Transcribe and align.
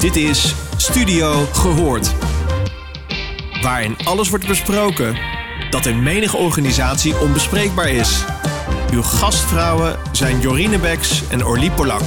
Dit 0.00 0.16
is 0.16 0.54
Studio 0.76 1.32
Gehoord. 1.32 2.14
Waarin 3.62 3.96
alles 4.04 4.30
wordt 4.30 4.46
besproken 4.46 5.16
dat 5.70 5.86
in 5.86 6.02
menige 6.02 6.36
organisatie 6.36 7.20
onbespreekbaar 7.20 7.88
is. 7.88 8.24
Uw 8.92 9.02
gastvrouwen 9.02 9.98
zijn 10.12 10.40
Jorine 10.40 10.78
Beks 10.78 11.28
en 11.28 11.44
Orlie 11.44 11.70
Polak. 11.70 12.02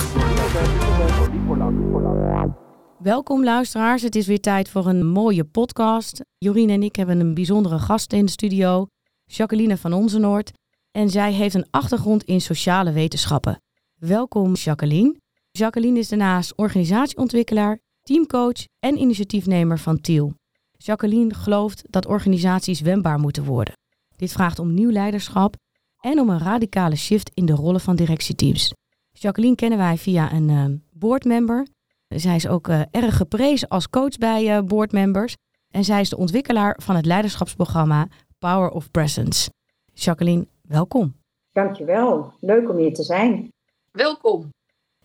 Welkom 3.00 3.44
luisteraars, 3.44 4.02
het 4.02 4.16
is 4.16 4.28
weer 4.28 4.42
tijd 4.42 4.70
voor 4.70 4.86
een 4.86 5.06
mooie 5.06 5.44
podcast. 5.44 6.22
Jorine 6.38 6.74
en 6.74 6.84
ik 6.84 6.96
hebben 6.96 7.20
een 7.20 7.34
bijzondere 7.34 7.80
gast 7.80 8.14
in 8.14 8.26
de 8.26 8.32
studio, 8.32 8.88
Jacqueline 9.26 9.78
van 9.78 9.94
Onzenoord. 9.94 10.52
En 10.92 11.10
zij 11.10 11.34
heeft 11.34 11.56
een 11.56 11.68
achtergrond 11.72 12.24
in 12.24 12.42
sociale 12.42 12.92
wetenschappen. 12.92 13.62
Welkom 13.96 14.54
Jacqueline. 14.54 15.22
Jacqueline 15.52 16.00
is 16.00 16.10
daarnaast 16.10 16.54
organisatieontwikkelaar, 16.56 17.80
teamcoach 18.04 18.66
en 18.80 18.98
initiatiefnemer 18.98 19.80
van 19.80 20.02
Tiel. 20.02 20.34
Jacqueline 20.78 21.34
gelooft 21.34 21.84
dat 21.90 22.06
organisaties 22.06 22.82
wendbaar 22.82 23.20
moeten 23.20 23.44
worden. 23.44 23.74
Dit 24.16 24.32
vraagt 24.32 24.60
om 24.60 24.74
nieuw 24.74 24.92
leiderschap 24.92 25.56
en 26.00 26.20
om 26.20 26.30
een 26.30 26.40
radicale 26.40 26.96
shift 26.96 27.32
in 27.34 27.46
de 27.46 27.54
rollen 27.54 27.82
van 27.82 27.96
directieteams. 27.96 28.74
Jacqueline 29.12 29.56
kennen 29.56 29.78
wij 29.78 29.98
via 29.98 30.34
een 30.34 30.50
uh, 30.50 30.66
boardmember. 30.92 31.68
Zij 32.08 32.36
is 32.36 32.48
ook 32.48 32.68
uh, 32.68 32.82
erg 32.92 33.18
geprezen 33.18 33.68
als 33.68 33.90
coach 33.90 34.18
bij 34.18 34.58
uh, 34.58 34.64
boardmembers. 34.64 35.36
En 35.70 35.84
zij 35.84 36.02
is 36.02 36.10
de 36.10 36.18
ontwikkelaar 36.18 36.80
van 36.82 36.96
het 36.96 37.06
leiderschapsprogramma 37.06 38.08
Power 38.40 38.70
of 38.70 38.92
Presence. 38.92 39.50
Jacqueline, 39.94 40.48
welkom. 40.62 41.16
Dankjewel. 41.52 42.34
Leuk 42.40 42.70
om 42.70 42.78
hier 42.78 42.94
te 42.94 43.04
zijn. 43.04 43.52
Welkom. 43.92 44.50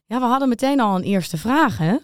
Ja, 0.06 0.20
we 0.20 0.26
hadden 0.26 0.48
meteen 0.48 0.80
al 0.80 0.96
een 0.96 1.02
eerste 1.02 1.36
vraag, 1.36 1.78
hè? 1.78 1.96